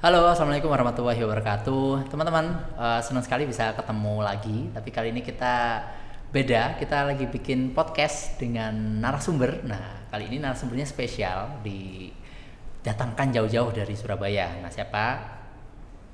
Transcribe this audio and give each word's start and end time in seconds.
Halo, 0.00 0.32
assalamualaikum 0.32 0.72
warahmatullahi 0.72 1.20
wabarakatuh, 1.20 2.08
teman-teman. 2.08 2.56
Uh, 2.72 3.04
senang 3.04 3.20
sekali 3.20 3.44
bisa 3.44 3.76
ketemu 3.76 4.24
lagi. 4.24 4.72
Tapi 4.72 4.88
kali 4.88 5.12
ini 5.12 5.20
kita 5.20 5.84
beda. 6.32 6.80
Kita 6.80 7.04
lagi 7.04 7.28
bikin 7.28 7.76
podcast 7.76 8.40
dengan 8.40 8.72
narasumber. 9.04 9.60
Nah, 9.60 10.08
kali 10.08 10.32
ini 10.32 10.40
narasumbernya 10.40 10.88
spesial, 10.88 11.60
didatangkan 11.60 13.28
jauh-jauh 13.28 13.76
dari 13.76 13.92
Surabaya. 13.92 14.56
Nah, 14.64 14.72
siapa 14.72 15.04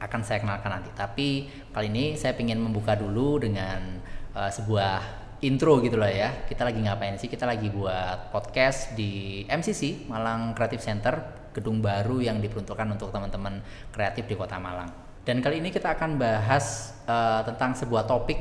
akan 0.02 0.20
saya 0.26 0.42
kenalkan 0.42 0.82
nanti. 0.82 0.90
Tapi 0.90 1.46
kali 1.70 1.86
ini 1.86 2.18
saya 2.18 2.34
ingin 2.34 2.58
membuka 2.58 2.98
dulu 2.98 3.38
dengan 3.38 4.02
uh, 4.34 4.50
sebuah 4.50 4.98
intro 5.46 5.78
gitu 5.78 5.94
loh 5.94 6.10
ya. 6.10 6.42
Kita 6.50 6.66
lagi 6.66 6.82
ngapain 6.82 7.22
sih? 7.22 7.30
Kita 7.30 7.46
lagi 7.46 7.70
buat 7.70 8.34
podcast 8.34 8.98
di 8.98 9.46
MCC 9.46 10.10
Malang 10.10 10.58
Creative 10.58 10.82
Center 10.82 11.45
gedung 11.57 11.80
baru 11.80 12.20
yang 12.20 12.36
diperuntukkan 12.45 12.84
untuk 12.93 13.09
teman-teman 13.09 13.64
kreatif 13.88 14.29
di 14.29 14.36
Kota 14.36 14.61
Malang. 14.61 14.93
Dan 15.25 15.41
kali 15.41 15.59
ini 15.64 15.73
kita 15.73 15.97
akan 15.97 16.20
bahas 16.20 16.95
uh, 17.09 17.41
tentang 17.42 17.73
sebuah 17.73 18.05
topik 18.05 18.38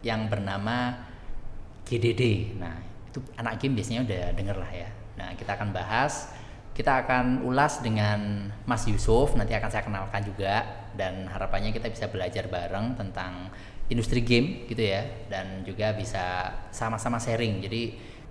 yang 0.00 0.26
bernama 0.26 1.06
GDD. 1.86 2.56
Nah, 2.58 2.74
itu 3.06 3.22
anak 3.38 3.62
game 3.62 3.78
biasanya 3.78 4.02
udah 4.02 4.24
denger 4.34 4.56
lah 4.58 4.72
ya. 4.74 4.90
Nah, 5.20 5.30
kita 5.38 5.54
akan 5.54 5.70
bahas, 5.70 6.34
kita 6.74 7.06
akan 7.06 7.46
ulas 7.46 7.78
dengan 7.78 8.50
Mas 8.66 8.84
Yusuf, 8.90 9.38
nanti 9.38 9.54
akan 9.54 9.70
saya 9.70 9.86
kenalkan 9.86 10.26
juga 10.26 10.66
dan 10.98 11.30
harapannya 11.30 11.70
kita 11.70 11.92
bisa 11.92 12.10
belajar 12.10 12.50
bareng 12.50 12.98
tentang 12.98 13.52
industri 13.86 14.26
game 14.26 14.66
gitu 14.66 14.82
ya 14.82 15.06
dan 15.30 15.62
juga 15.62 15.94
bisa 15.94 16.50
sama-sama 16.74 17.22
sharing. 17.22 17.62
Jadi 17.62 17.82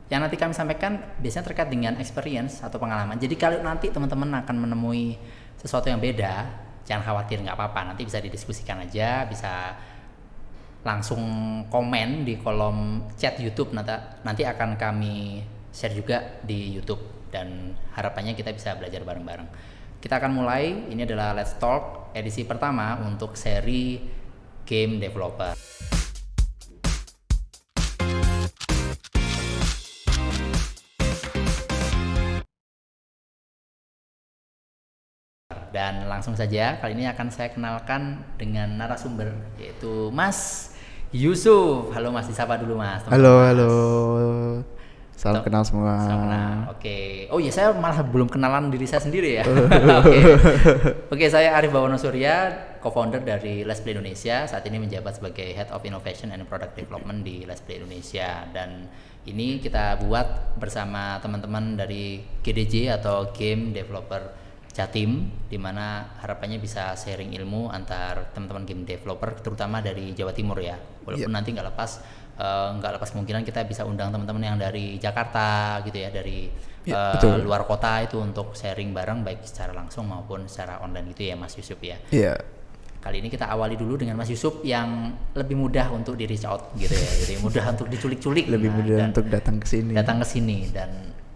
yang 0.05 0.21
nanti 0.21 0.37
kami 0.37 0.53
sampaikan 0.53 1.01
biasanya 1.17 1.45
terkait 1.49 1.69
dengan 1.69 1.97
experience 1.97 2.61
atau 2.61 2.77
pengalaman. 2.77 3.17
Jadi 3.17 3.33
kalau 3.37 3.57
nanti 3.65 3.89
teman-teman 3.89 4.45
akan 4.45 4.55
menemui 4.69 5.17
sesuatu 5.57 5.89
yang 5.89 5.97
beda, 5.97 6.45
jangan 6.85 7.01
khawatir 7.01 7.41
nggak 7.41 7.57
apa-apa. 7.57 7.93
Nanti 7.93 8.05
bisa 8.05 8.21
didiskusikan 8.21 8.85
aja, 8.85 9.25
bisa 9.25 9.73
langsung 10.85 11.21
komen 11.73 12.21
di 12.21 12.37
kolom 12.37 13.09
chat 13.17 13.41
YouTube 13.41 13.73
nanti 13.73 13.89
nanti 14.21 14.45
akan 14.45 14.77
kami 14.77 15.41
share 15.73 15.97
juga 15.97 16.37
di 16.45 16.77
YouTube 16.77 17.27
dan 17.33 17.73
harapannya 17.97 18.37
kita 18.37 18.53
bisa 18.53 18.77
belajar 18.77 19.01
bareng-bareng. 19.01 19.49
Kita 19.97 20.21
akan 20.21 20.31
mulai. 20.37 20.85
Ini 20.93 21.01
adalah 21.09 21.33
Let's 21.33 21.57
Talk 21.57 22.13
edisi 22.13 22.45
pertama 22.45 23.01
untuk 23.01 23.33
seri 23.33 23.97
game 24.69 25.01
developer. 25.01 25.57
Dan 35.75 36.07
langsung 36.07 36.39
saja 36.39 36.79
kali 36.79 36.95
ini 36.95 37.03
akan 37.11 37.27
saya 37.27 37.51
kenalkan 37.51 38.23
dengan 38.39 38.79
narasumber 38.79 39.35
yaitu 39.59 40.07
Mas 40.15 40.71
Yusuf. 41.11 41.91
Halo 41.91 42.15
Mas, 42.15 42.31
disapa 42.31 42.55
dulu 42.55 42.79
Mas. 42.79 43.03
Teman 43.03 43.19
halo, 43.19 43.33
mas. 43.35 43.47
halo. 43.51 43.71
Salam 45.19 45.43
kenal 45.43 45.67
semua. 45.67 45.99
Salam 45.99 46.31
kenal. 46.31 46.55
Oke. 46.71 47.27
Oh 47.27 47.43
iya, 47.43 47.51
saya 47.51 47.75
malah 47.75 48.07
belum 48.07 48.31
kenalan 48.31 48.71
diri 48.71 48.87
saya 48.87 49.03
sendiri 49.03 49.39
ya. 49.39 49.43
Oke. 49.99 50.19
Oke, 51.11 51.25
saya 51.27 51.55
Arif 51.59 51.75
Bawono 51.75 51.99
Surya, 51.99 52.51
co-founder 52.79 53.19
dari 53.23 53.67
Let's 53.67 53.83
Play 53.83 53.99
Indonesia. 53.99 54.47
Saat 54.47 54.63
ini 54.71 54.79
menjabat 54.79 55.19
sebagai 55.19 55.55
Head 55.55 55.75
of 55.75 55.83
Innovation 55.83 56.31
and 56.31 56.43
Product 56.47 56.75
Development 56.75 57.19
di 57.19 57.43
Let's 57.43 57.63
Play 57.63 57.83
Indonesia 57.83 58.47
dan 58.55 58.87
ini 59.27 59.59
kita 59.59 59.99
buat 60.03 60.55
bersama 60.55 61.19
teman-teman 61.19 61.75
dari 61.79 62.23
GDJ 62.43 62.95
atau 62.99 63.31
Game 63.35 63.75
Developer 63.75 64.44
Jatim 64.75 65.31
di 65.47 65.55
mana 65.55 66.03
harapannya 66.19 66.59
bisa 66.59 66.99
sharing 66.99 67.31
ilmu 67.31 67.71
antar 67.71 68.35
teman-teman 68.35 68.67
game 68.67 68.83
developer 68.83 69.31
terutama 69.39 69.79
dari 69.79 70.11
Jawa 70.11 70.35
Timur 70.35 70.59
ya 70.59 70.75
walaupun 71.07 71.31
yeah. 71.31 71.37
nanti 71.39 71.55
nggak 71.55 71.71
lepas 71.71 72.03
uh, 72.35 72.75
nggak 72.75 72.99
lepas 72.99 73.09
kemungkinan 73.15 73.47
kita 73.47 73.63
bisa 73.63 73.87
undang 73.87 74.11
teman-teman 74.11 74.43
yang 74.43 74.57
dari 74.59 74.99
Jakarta 74.99 75.79
gitu 75.87 75.95
ya 75.95 76.11
dari 76.11 76.51
yeah, 76.83 77.15
iya, 77.15 77.23
uh, 77.23 77.39
luar 77.39 77.63
kota 77.63 78.03
itu 78.03 78.19
untuk 78.19 78.51
sharing 78.51 78.91
bareng 78.91 79.23
baik 79.23 79.47
secara 79.47 79.71
langsung 79.71 80.11
maupun 80.11 80.45
secara 80.51 80.83
online 80.83 81.15
gitu 81.15 81.23
ya 81.31 81.39
Mas 81.39 81.55
Yusuf 81.55 81.79
ya. 81.79 81.95
Iya. 82.11 82.35
Yeah. 82.35 82.39
Kali 82.99 83.21
ini 83.21 83.29
kita 83.29 83.45
awali 83.45 83.77
dulu 83.77 84.01
dengan 84.01 84.17
Mas 84.17 84.33
Yusuf 84.33 84.65
yang 84.65 85.13
lebih 85.37 85.53
mudah 85.53 85.93
untuk 85.93 86.17
di 86.17 86.25
reach 86.25 86.41
out 86.41 86.73
gitu 86.73 86.89
ya. 86.89 87.11
Jadi 87.21 87.33
mudah 87.37 87.65
untuk 87.69 87.85
diculik-culik. 87.85 88.49
Lebih 88.49 88.69
nah, 88.73 88.77
mudah 88.81 88.97
untuk 89.13 89.25
datang 89.29 89.61
ke 89.61 89.67
sini. 89.69 89.93
Datang 89.93 90.17
ke 90.19 90.25
sini 90.25 90.73
dan 90.73 90.89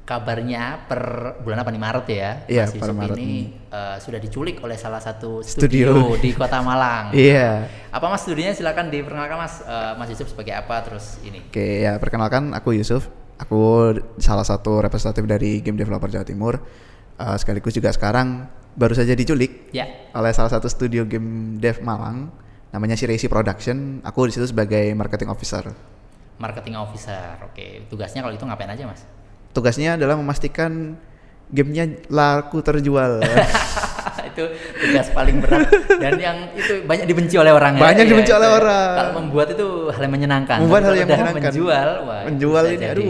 kabarnya 0.10 0.90
per 0.90 1.02
bulan 1.46 1.62
apa 1.62 1.70
nih 1.70 1.82
Maret 1.86 2.08
ya 2.10 2.30
iya, 2.50 2.66
Mas 2.66 2.74
Yusuf 2.74 2.98
Maret 2.98 3.18
ini 3.22 3.54
uh, 3.70 4.02
sudah 4.02 4.18
diculik 4.18 4.58
oleh 4.66 4.74
salah 4.74 4.98
satu 4.98 5.46
studio, 5.46 5.94
studio 5.94 6.18
di 6.18 6.34
Kota 6.34 6.66
Malang. 6.66 7.14
Iya. 7.30 7.70
Apa 7.94 8.10
Mas 8.10 8.26
studionya 8.26 8.58
silakan 8.58 8.90
diperkenalkan 8.90 9.38
Mas 9.38 9.62
uh, 9.62 9.94
Mas 10.02 10.10
Yusuf 10.10 10.34
sebagai 10.34 10.58
apa 10.58 10.82
terus 10.82 11.22
ini. 11.22 11.46
Oke 11.46 11.86
ya 11.86 12.02
perkenalkan 12.02 12.58
aku 12.58 12.74
Yusuf. 12.74 13.06
Aku 13.38 13.94
salah 14.18 14.44
satu 14.44 14.82
representatif 14.82 15.30
dari 15.30 15.62
game 15.62 15.78
developer 15.78 16.10
Jawa 16.10 16.26
Timur. 16.26 16.58
Uh, 17.22 17.38
sekaligus 17.38 17.78
juga 17.78 17.94
sekarang 17.94 18.50
baru 18.74 18.98
saja 18.98 19.14
diculik 19.14 19.70
ya. 19.76 20.10
oleh 20.18 20.32
salah 20.34 20.50
satu 20.50 20.66
studio 20.72 21.06
game 21.06 21.62
dev 21.62 21.86
Malang 21.86 22.34
namanya 22.74 22.98
Shiraisi 22.98 23.30
Production. 23.30 24.02
Aku 24.02 24.26
di 24.26 24.34
situ 24.34 24.50
sebagai 24.50 24.90
marketing 24.98 25.30
officer. 25.30 25.70
Marketing 26.42 26.82
officer. 26.82 27.38
Oke, 27.46 27.86
tugasnya 27.92 28.26
kalau 28.26 28.34
itu 28.34 28.46
ngapain 28.48 28.72
aja, 28.72 28.90
Mas? 28.90 29.06
Tugasnya 29.52 29.98
adalah 29.98 30.16
memastikan 30.20 30.98
gamenya 31.50 32.06
laku 32.10 32.62
terjual. 32.62 33.22
itu 34.30 34.46
tugas 34.80 35.08
paling 35.12 35.38
berat. 35.44 35.68
Dan 36.00 36.14
yang 36.22 36.38
itu 36.56 36.86
banyak 36.86 37.06
dibenci 37.10 37.36
oleh 37.36 37.52
orang 37.52 37.76
ya. 37.76 37.82
banyak 37.82 38.06
ya, 38.06 38.10
dibenci 38.14 38.32
oleh 38.32 38.50
orang. 38.50 38.92
Kalau 38.96 39.14
membuat 39.20 39.48
itu 39.52 39.68
hal 39.90 40.02
yang 40.06 40.14
menyenangkan. 40.14 40.58
Membuat 40.64 40.84
hal 40.88 40.96
yang 40.96 41.10
menyenangkan. 41.10 41.52
menjual 41.52 41.90
wah 42.06 42.22
menjual 42.30 42.64
ini 42.70 42.86
aduh. 42.86 43.06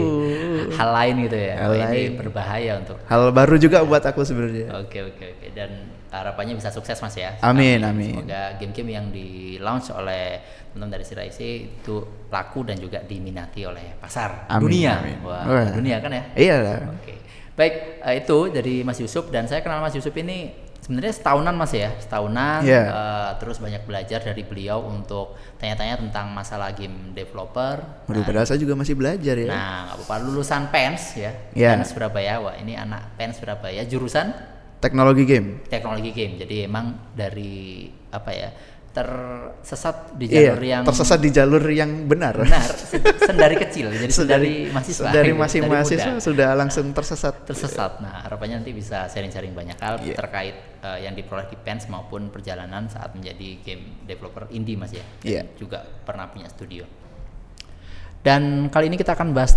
hal 0.74 0.88
lain 0.90 1.14
gitu 1.28 1.36
ya. 1.36 1.54
Hal 1.60 1.70
lain. 1.76 1.86
ini 1.92 2.02
berbahaya 2.16 2.72
untuk 2.80 2.96
hal 3.06 3.20
baru 3.30 3.54
juga 3.60 3.78
buat 3.84 4.02
aku 4.02 4.20
sebenarnya. 4.24 4.66
Oke 4.80 4.98
oke 5.04 5.24
oke. 5.38 5.46
Dan 5.54 5.70
harapannya 6.10 6.58
bisa 6.58 6.74
sukses 6.74 6.98
mas 6.98 7.14
ya 7.14 7.38
amin 7.40 7.78
amin 7.86 8.18
semoga 8.18 8.58
game-game 8.58 8.90
yang 8.90 9.06
di 9.14 9.56
launch 9.62 9.94
oleh 9.94 10.42
teman 10.70 10.90
dari 10.90 11.06
Siraisi 11.06 11.66
itu 11.82 12.26
laku 12.30 12.66
dan 12.66 12.78
juga 12.78 13.02
diminati 13.02 13.62
oleh 13.66 13.94
pasar 13.98 14.50
amin, 14.50 14.62
dunia 14.62 14.92
amin. 14.98 15.18
wah 15.22 15.70
dunia 15.70 15.96
kan 16.02 16.10
ya 16.10 16.24
iya 16.34 16.56
oke 16.86 17.02
okay. 17.02 17.16
baik 17.54 17.74
uh, 18.02 18.14
itu 18.14 18.38
dari 18.50 18.74
Mas 18.82 18.98
Yusuf 18.98 19.30
dan 19.30 19.46
saya 19.46 19.62
kenal 19.62 19.82
Mas 19.82 19.94
Yusuf 19.94 20.14
ini 20.18 20.70
sebenarnya 20.80 21.14
setahunan 21.14 21.54
mas 21.54 21.70
ya 21.70 21.94
setahunan 22.02 22.66
yeah. 22.66 22.84
Iya. 22.88 22.90
uh, 22.90 23.30
terus 23.38 23.62
banyak 23.62 23.86
belajar 23.86 24.20
dari 24.26 24.42
beliau 24.42 24.82
untuk 24.90 25.38
tanya-tanya 25.60 26.02
tentang 26.02 26.32
masalah 26.34 26.72
game 26.74 27.12
developer. 27.14 27.78
Waduh, 28.08 28.24
nah, 28.24 28.26
padahal 28.26 28.46
saya 28.48 28.58
juga 28.58 28.74
masih 28.74 28.96
belajar 28.96 29.36
ya. 29.38 29.46
Nah, 29.46 29.94
apa 29.94 30.14
lulusan 30.24 30.72
PENS 30.72 31.02
ya, 31.20 31.32
yeah. 31.54 31.76
PENS 31.76 31.94
Surabaya. 31.94 32.40
Wah, 32.42 32.56
ini 32.58 32.74
anak 32.74 33.14
PENS 33.14 33.44
Surabaya 33.44 33.84
jurusan 33.84 34.32
teknologi 34.80 35.24
game. 35.28 35.62
Teknologi 35.68 36.10
game. 36.10 36.34
Jadi 36.40 36.66
emang 36.66 37.12
dari 37.14 37.86
apa 38.10 38.32
ya? 38.32 38.50
tersesat 38.90 40.18
di 40.18 40.26
iya, 40.26 40.50
jalur 40.50 40.62
iya, 40.66 40.72
yang 40.74 40.82
tersesat 40.82 41.18
di 41.22 41.30
jalur 41.30 41.62
yang 41.70 42.10
benar. 42.10 42.34
Benar, 42.42 42.70
sendari 43.30 43.54
kecil. 43.54 43.86
Jadi 43.86 44.10
sedari 44.10 44.54
mahasiswa. 44.66 45.14
Dari 45.14 45.30
masih 45.30 45.60
mahasiswa 45.62 46.18
sudah 46.18 46.58
langsung 46.58 46.90
tersesat. 46.90 47.46
Tersesat. 47.46 48.02
Nah, 48.02 48.26
harapannya 48.26 48.58
nanti 48.58 48.74
bisa 48.74 49.06
sharing-sharing 49.06 49.54
banyak 49.54 49.78
hal 49.78 50.02
yeah. 50.02 50.18
terkait 50.18 50.58
uh, 50.82 50.98
yang 50.98 51.14
diperoleh 51.14 51.46
di 51.46 51.54
Pens 51.62 51.86
maupun 51.86 52.34
perjalanan 52.34 52.90
saat 52.90 53.14
menjadi 53.14 53.62
game 53.62 54.02
developer 54.10 54.50
indie 54.50 54.74
Mas 54.74 54.90
ya. 54.90 55.06
Iya. 55.22 55.34
Yeah. 55.38 55.44
Juga 55.54 55.86
pernah 55.86 56.26
punya 56.26 56.50
studio. 56.50 56.82
Dan 58.26 58.74
kali 58.74 58.90
ini 58.90 58.98
kita 58.98 59.14
akan 59.14 59.30
bahas 59.30 59.54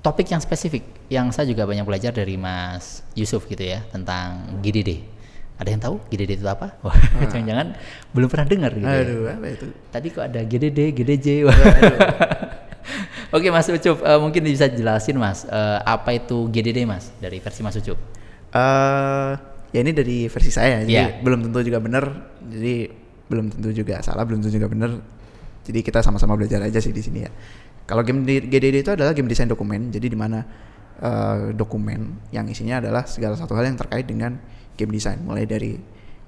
topik 0.00 0.32
yang 0.32 0.40
spesifik 0.40 0.84
yang 1.12 1.28
saya 1.30 1.48
juga 1.48 1.68
banyak 1.68 1.84
belajar 1.84 2.12
dari 2.12 2.40
Mas 2.40 3.04
Yusuf 3.12 3.44
gitu 3.48 3.60
ya 3.60 3.84
tentang 3.92 4.60
GDD 4.64 5.20
ada 5.60 5.68
yang 5.68 5.82
tahu 5.84 6.00
GDD 6.08 6.40
itu 6.40 6.48
apa? 6.48 6.72
Wah, 6.84 6.96
ah. 6.96 7.28
jangan-jangan 7.28 7.76
belum 8.16 8.28
pernah 8.32 8.46
dengar 8.48 8.72
gitu. 8.72 8.88
Ya. 8.88 9.04
Aduh, 9.04 9.28
apa 9.28 9.46
itu? 9.52 9.66
Tadi 9.92 10.06
kok 10.08 10.24
ada 10.24 10.40
GDD, 10.40 10.80
GDJ. 10.96 11.28
Oke 13.36 13.46
Mas 13.52 13.68
Ucup, 13.70 14.02
uh, 14.02 14.18
mungkin 14.18 14.42
bisa 14.42 14.66
jelasin 14.66 15.14
Mas, 15.20 15.46
uh, 15.46 15.78
apa 15.86 16.16
itu 16.16 16.50
GDD 16.50 16.82
Mas 16.82 17.14
dari 17.22 17.38
versi 17.38 17.60
Mas 17.62 17.78
Ucup? 17.78 17.94
Uh, 18.50 19.38
ya 19.70 19.86
ini 19.86 19.94
dari 19.94 20.26
versi 20.26 20.50
saya, 20.50 20.82
jadi 20.82 20.90
yeah. 20.90 21.22
belum 21.22 21.46
tentu 21.46 21.62
juga 21.62 21.78
benar, 21.78 22.10
jadi 22.42 22.90
belum 23.30 23.54
tentu 23.54 23.70
juga 23.70 24.02
salah, 24.02 24.26
belum 24.26 24.42
tentu 24.42 24.50
juga 24.58 24.66
benar. 24.66 24.98
Jadi 25.62 25.78
kita 25.86 26.02
sama-sama 26.02 26.34
belajar 26.34 26.58
aja 26.66 26.82
sih 26.82 26.90
di 26.90 26.98
sini 26.98 27.22
ya. 27.22 27.30
Kalau 27.90 28.06
game 28.06 28.22
di 28.22 28.38
GDD 28.38 28.86
itu 28.86 28.94
adalah 28.94 29.10
game 29.10 29.26
desain 29.26 29.50
dokumen, 29.50 29.90
jadi 29.90 30.06
di 30.06 30.14
mana 30.14 30.46
uh, 31.02 31.50
dokumen 31.50 32.22
yang 32.30 32.46
isinya 32.46 32.78
adalah 32.78 33.02
segala 33.02 33.34
satu 33.34 33.58
hal 33.58 33.66
yang 33.66 33.74
terkait 33.74 34.06
dengan 34.06 34.38
game 34.78 34.94
design 34.94 35.26
mulai 35.26 35.42
dari 35.42 35.74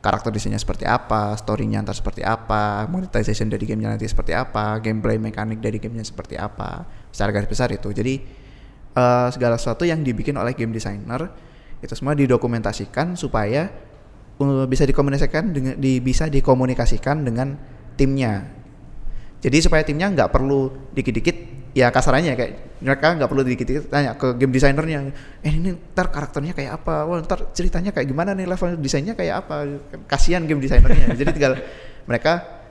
karakter 0.03 0.35
desainnya 0.35 0.59
seperti 0.59 0.83
apa, 0.83 1.39
storynya 1.39 1.87
ntar 1.87 1.95
seperti 1.95 2.27
apa, 2.27 2.91
monetization 2.91 3.47
dari 3.47 3.63
gamenya 3.63 3.95
nanti 3.95 4.11
seperti 4.11 4.35
apa, 4.35 4.83
gameplay 4.83 5.15
mekanik 5.15 5.63
dari 5.63 5.79
gamenya 5.79 6.03
seperti 6.03 6.35
apa, 6.35 6.83
secara 7.15 7.31
garis 7.31 7.47
besar 7.47 7.71
itu. 7.71 7.95
Jadi 7.95 8.19
uh, 8.99 9.31
segala 9.31 9.55
sesuatu 9.55 9.87
yang 9.87 10.03
dibikin 10.03 10.35
oleh 10.35 10.59
game 10.59 10.75
designer 10.75 11.31
itu 11.79 11.95
semua 11.95 12.19
didokumentasikan 12.19 13.15
supaya 13.15 13.71
uh, 14.43 14.67
bisa 14.67 14.83
dikomunikasikan 14.83 15.55
dengan 15.55 15.75
di, 15.79 16.03
bisa 16.03 16.27
dikomunikasikan 16.27 17.23
dengan 17.23 17.55
timnya. 17.95 18.62
Jadi 19.43 19.57
supaya 19.59 19.83
timnya 19.83 20.07
nggak 20.07 20.31
perlu 20.31 20.71
dikit-dikit 20.95 21.37
ya 21.73 21.91
kasarannya 21.91 22.37
kayak 22.37 22.53
mereka 22.85 23.07
nggak 23.17 23.31
perlu 23.33 23.43
dikit-dikit 23.43 23.85
tanya 23.89 24.15
ke 24.15 24.37
game 24.39 24.53
desainernya, 24.55 24.99
eh 25.43 25.53
ini 25.53 25.75
ntar 25.95 26.15
karakternya 26.15 26.53
kayak 26.55 26.83
apa, 26.83 27.09
wah 27.09 27.19
ntar 27.25 27.51
ceritanya 27.57 27.91
kayak 27.91 28.07
gimana 28.07 28.37
nih 28.37 28.47
level 28.47 28.79
desainnya 28.79 29.19
kayak 29.19 29.47
apa, 29.47 29.83
kasihan 30.07 30.45
game 30.47 30.63
desainernya. 30.63 31.11
Jadi 31.19 31.31
tinggal 31.35 31.59
mereka 32.07 32.63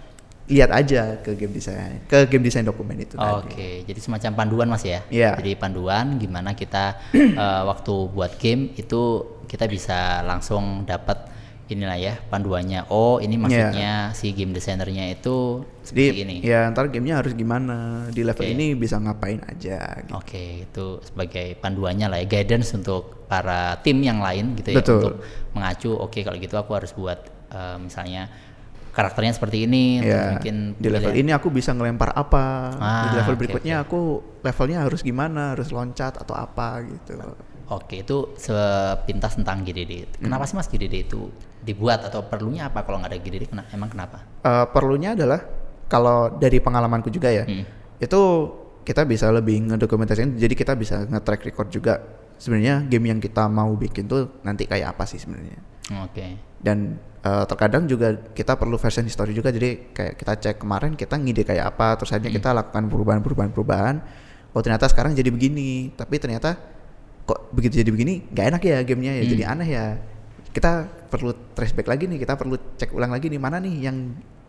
lihat 0.52 0.70
aja 0.76 1.22
ke 1.24 1.32
game 1.40 1.56
design 1.56 2.04
ke 2.12 2.28
game 2.28 2.44
design 2.44 2.68
dokumen 2.68 3.00
itu 3.00 3.16
Oke, 3.16 3.48
okay. 3.48 3.74
jadi 3.88 4.00
semacam 4.04 4.32
panduan 4.36 4.68
Mas 4.68 4.84
ya. 4.84 5.00
Iya. 5.08 5.40
Jadi 5.40 5.56
panduan 5.56 6.20
gimana 6.20 6.52
kita 6.52 7.00
uh, 7.16 7.64
waktu 7.72 7.94
buat 8.12 8.36
game 8.36 8.76
itu 8.76 9.02
kita 9.48 9.68
bisa 9.72 10.20
langsung 10.28 10.84
dapat 10.84 11.32
inilah 11.74 11.98
ya 11.98 12.14
panduannya. 12.30 12.92
Oh, 12.92 13.18
ini 13.24 13.40
maksudnya 13.40 14.12
yeah. 14.12 14.18
si 14.18 14.36
game 14.36 14.52
desainernya 14.52 15.12
itu 15.12 15.64
seperti 15.82 16.22
Jadi, 16.22 16.22
ini. 16.24 16.36
Ya, 16.44 16.68
ntar 16.70 16.92
gamenya 16.92 17.24
harus 17.24 17.34
gimana 17.34 18.08
di 18.12 18.22
level 18.22 18.46
okay. 18.46 18.54
ini 18.54 18.76
bisa 18.76 19.00
ngapain 19.00 19.40
aja. 19.48 20.04
Gitu. 20.04 20.12
Oke, 20.14 20.28
okay, 20.28 20.50
itu 20.68 20.86
sebagai 21.04 21.48
panduannya 21.58 22.08
lah 22.12 22.20
ya 22.22 22.28
guidance 22.28 22.76
untuk 22.76 23.26
para 23.32 23.80
tim 23.82 24.04
yang 24.04 24.20
lain 24.20 24.60
gitu 24.60 24.76
ya 24.76 24.78
Betul. 24.84 25.00
untuk 25.00 25.16
mengacu. 25.56 25.92
Oke, 25.96 26.20
okay, 26.20 26.22
kalau 26.28 26.38
gitu 26.38 26.56
aku 26.60 26.72
harus 26.76 26.92
buat 26.94 27.20
uh, 27.52 27.80
misalnya 27.80 28.32
karakternya 28.92 29.34
seperti 29.34 29.66
ini 29.66 30.04
ya, 30.04 30.36
mungkin 30.36 30.76
di 30.76 30.88
level 30.92 31.16
ini 31.16 31.32
aku 31.32 31.48
bisa 31.48 31.72
ngelempar 31.72 32.12
apa 32.12 32.76
ah, 32.76 33.04
di 33.08 33.24
level 33.24 33.36
berikutnya 33.40 33.80
okay. 33.80 33.88
aku 33.88 34.00
levelnya 34.44 34.84
harus 34.84 35.00
gimana 35.00 35.56
harus 35.56 35.72
loncat 35.72 36.20
atau 36.20 36.36
apa 36.36 36.84
gitu 36.84 37.16
oke 37.72 37.96
itu 37.96 38.36
sepintas 38.36 39.40
tentang 39.40 39.64
GDD 39.64 40.20
kenapa 40.20 40.44
hmm. 40.44 40.50
sih 40.52 40.56
mas 40.60 40.68
GDD 40.68 41.08
itu 41.08 41.32
dibuat 41.62 42.06
atau 42.06 42.26
perlunya 42.26 42.68
apa 42.70 42.82
kalau 42.82 43.02
nggak 43.02 43.12
ada 43.14 43.20
GDD 43.22 43.44
emang 43.54 43.90
kenapa 43.90 44.26
uh, 44.42 44.66
perlunya 44.70 45.14
adalah 45.14 45.42
kalau 45.86 46.34
dari 46.40 46.58
pengalamanku 46.58 47.14
juga 47.14 47.30
ya 47.30 47.46
hmm. 47.46 48.00
itu 48.02 48.22
kita 48.82 49.06
bisa 49.06 49.30
lebih 49.30 49.62
ngedokumentasikan 49.70 50.34
jadi 50.36 50.54
kita 50.58 50.74
bisa 50.74 51.06
nge-track 51.06 51.46
record 51.46 51.70
juga 51.70 52.02
sebenarnya 52.42 52.90
game 52.90 53.14
yang 53.14 53.20
kita 53.22 53.46
mau 53.46 53.70
bikin 53.78 54.10
tuh 54.10 54.42
nanti 54.42 54.66
kayak 54.66 54.98
apa 54.98 55.06
sih 55.06 55.22
sebenarnya 55.22 55.62
oke 56.02 56.18
okay. 56.18 56.42
dan 56.58 56.98
uh, 57.22 57.46
terkadang 57.46 57.86
juga 57.86 58.18
kita 58.34 58.58
perlu 58.58 58.82
version 58.82 59.06
history 59.06 59.38
juga 59.38 59.54
jadi 59.54 59.94
kayak 59.94 60.14
kita 60.18 60.34
cek 60.42 60.56
kemarin 60.66 60.98
kita 60.98 61.14
ngide 61.22 61.46
kayak 61.46 61.78
apa 61.78 62.02
terus 62.02 62.10
akhirnya 62.10 62.34
hmm. 62.34 62.40
kita 62.42 62.50
lakukan 62.58 62.84
perubahan-perubahan 62.90 63.52
perubahan 63.54 63.96
oh 64.52 64.62
ternyata 64.66 64.90
sekarang 64.90 65.14
jadi 65.14 65.30
begini 65.30 65.94
tapi 65.94 66.18
ternyata 66.18 66.58
kok 67.22 67.54
begitu 67.54 67.86
jadi 67.86 67.92
begini 67.94 68.26
nggak 68.34 68.46
enak 68.58 68.62
ya 68.66 68.78
gamenya 68.82 69.14
ya 69.14 69.24
hmm. 69.24 69.32
jadi 69.38 69.44
aneh 69.46 69.70
ya 69.70 69.86
kita 70.52 70.88
perlu 71.08 71.32
trace 71.56 71.72
back 71.72 71.88
lagi 71.88 72.12
nih 72.12 72.20
kita 72.20 72.36
perlu 72.36 72.60
cek 72.76 72.92
ulang 72.92 73.12
lagi 73.12 73.32
nih 73.32 73.40
mana 73.40 73.60
nih 73.60 73.88
yang 73.88 73.98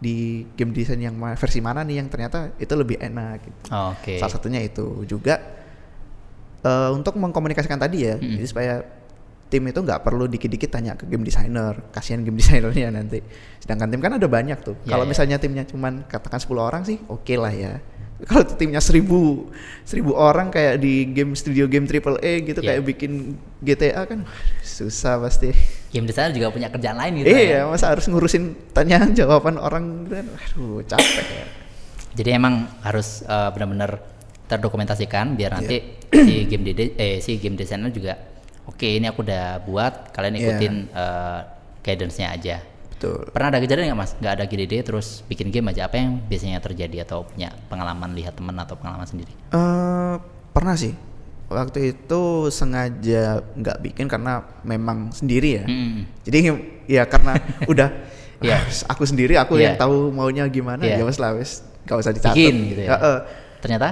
di 0.03 0.43
game 0.59 0.75
design 0.75 0.99
yang 0.99 1.15
versi 1.39 1.63
mana 1.63 1.87
nih 1.87 2.03
yang 2.03 2.11
ternyata 2.11 2.59
itu 2.59 2.75
lebih 2.75 2.99
enak 2.99 3.39
gitu. 3.47 3.61
Oh, 3.71 3.95
Oke. 3.95 4.03
Okay. 4.03 4.19
Salah 4.19 4.35
satunya 4.35 4.59
itu 4.59 5.07
juga 5.07 5.39
uh, 6.67 6.91
untuk 6.91 7.15
mengkomunikasikan 7.23 7.79
tadi 7.79 8.11
ya, 8.11 8.19
jadi 8.19 8.47
supaya 8.51 8.75
tim 9.47 9.63
itu 9.69 9.79
nggak 9.85 10.01
perlu 10.01 10.25
dikit-dikit 10.27 10.73
tanya 10.73 10.97
ke 10.97 11.05
game 11.07 11.23
designer, 11.23 11.77
kasihan 11.95 12.27
game 12.27 12.35
designernya 12.43 12.91
nanti. 12.91 13.23
Sedangkan 13.63 13.95
tim 13.95 14.03
kan 14.03 14.19
ada 14.19 14.27
banyak 14.27 14.59
tuh. 14.59 14.75
Yeah, 14.83 14.99
Kalau 14.99 15.05
yeah. 15.07 15.13
misalnya 15.15 15.37
timnya 15.39 15.65
cuman 15.69 16.09
katakan 16.11 16.43
10 16.43 16.51
orang 16.59 16.83
sih, 16.83 16.99
oke 17.07 17.23
okay 17.23 17.37
lah 17.39 17.55
ya. 17.55 17.79
Kalau 18.23 18.43
timnya 18.59 18.79
seribu, 18.83 19.51
seribu 19.87 20.15
orang 20.15 20.51
kayak 20.51 20.79
di 20.79 21.11
game 21.11 21.35
studio 21.35 21.67
game 21.67 21.87
triple 21.87 22.19
A 22.23 22.33
gitu 22.43 22.59
yeah. 22.59 22.75
kayak 22.75 22.83
bikin 22.91 23.39
GTA 23.63 24.03
kan 24.09 24.27
susah 24.67 25.23
pasti. 25.23 25.55
Game 25.93 26.09
designer 26.09 26.33
juga 26.33 26.49
punya 26.49 26.73
kerjaan 26.73 26.97
lain 26.97 27.21
gitu. 27.21 27.29
Iya, 27.37 27.45
ya. 27.53 27.61
masa 27.69 27.93
harus 27.93 28.09
ngurusin 28.09 28.73
tanya 28.73 29.05
jawaban 29.19 29.61
orang 29.61 30.09
kan, 30.09 30.25
aduh 30.25 30.81
capek 30.89 31.27
ya. 31.29 31.47
Jadi 32.13 32.31
emang 32.33 32.65
harus 32.81 33.21
uh, 33.29 33.53
benar-benar 33.53 34.01
terdokumentasikan 34.53 35.33
biar 35.33 35.57
nanti 35.57 35.77
yeah. 36.13 36.25
si 36.29 36.35
game 36.45 36.65
de 36.69 36.93
eh 37.01 37.17
si 37.25 37.41
game 37.41 37.57
designer 37.57 37.89
juga 37.89 38.21
oke 38.69 38.77
okay, 38.77 39.01
ini 39.01 39.09
aku 39.09 39.25
udah 39.25 39.65
buat 39.65 40.13
kalian 40.13 40.35
iya. 40.37 40.41
ikutin 40.45 40.75
yeah. 40.93 41.01
uh, 41.01 41.41
guidance-nya 41.81 42.29
aja 42.37 42.57
Betul. 42.93 43.33
pernah 43.33 43.57
ada 43.57 43.59
kejadian 43.65 43.91
nggak 43.91 44.01
mas 44.05 44.13
nggak 44.21 44.33
ada 44.37 44.45
GDD 44.45 44.75
terus 44.85 45.25
bikin 45.27 45.49
game 45.49 45.73
aja 45.73 45.89
apa 45.89 45.97
yang 45.99 46.21
biasanya 46.29 46.61
terjadi 46.61 47.09
atau 47.09 47.25
punya 47.25 47.51
pengalaman 47.73 48.13
lihat 48.13 48.37
teman 48.37 48.55
atau 48.61 48.77
pengalaman 48.77 49.09
sendiri 49.09 49.33
uh, 49.57 50.21
pernah 50.53 50.77
sih 50.77 50.93
waktu 51.53 51.95
itu 51.97 52.49
sengaja 52.49 53.45
nggak 53.55 53.79
bikin 53.85 54.07
karena 54.09 54.43
memang 54.65 55.13
sendiri 55.13 55.63
ya 55.63 55.65
mm. 55.69 56.25
jadi 56.27 56.39
ya 56.89 57.03
karena 57.07 57.39
udah 57.73 57.89
yeah. 58.43 58.61
aku 58.91 59.07
sendiri 59.07 59.39
aku 59.39 59.57
yeah. 59.57 59.73
yang 59.73 59.75
tahu 59.79 60.11
maunya 60.11 60.45
gimana 60.51 60.83
yeah. 60.83 60.99
ya 61.01 61.05
wes 61.07 61.19
lah 61.23 61.33
wes 61.37 61.63
gak 61.87 61.99
usah 61.99 62.13
dicatat 62.15 62.37
gitu 62.39 62.83
ya. 62.87 62.95
uh, 62.95 62.97
uh, 62.99 63.19
ternyata 63.63 63.89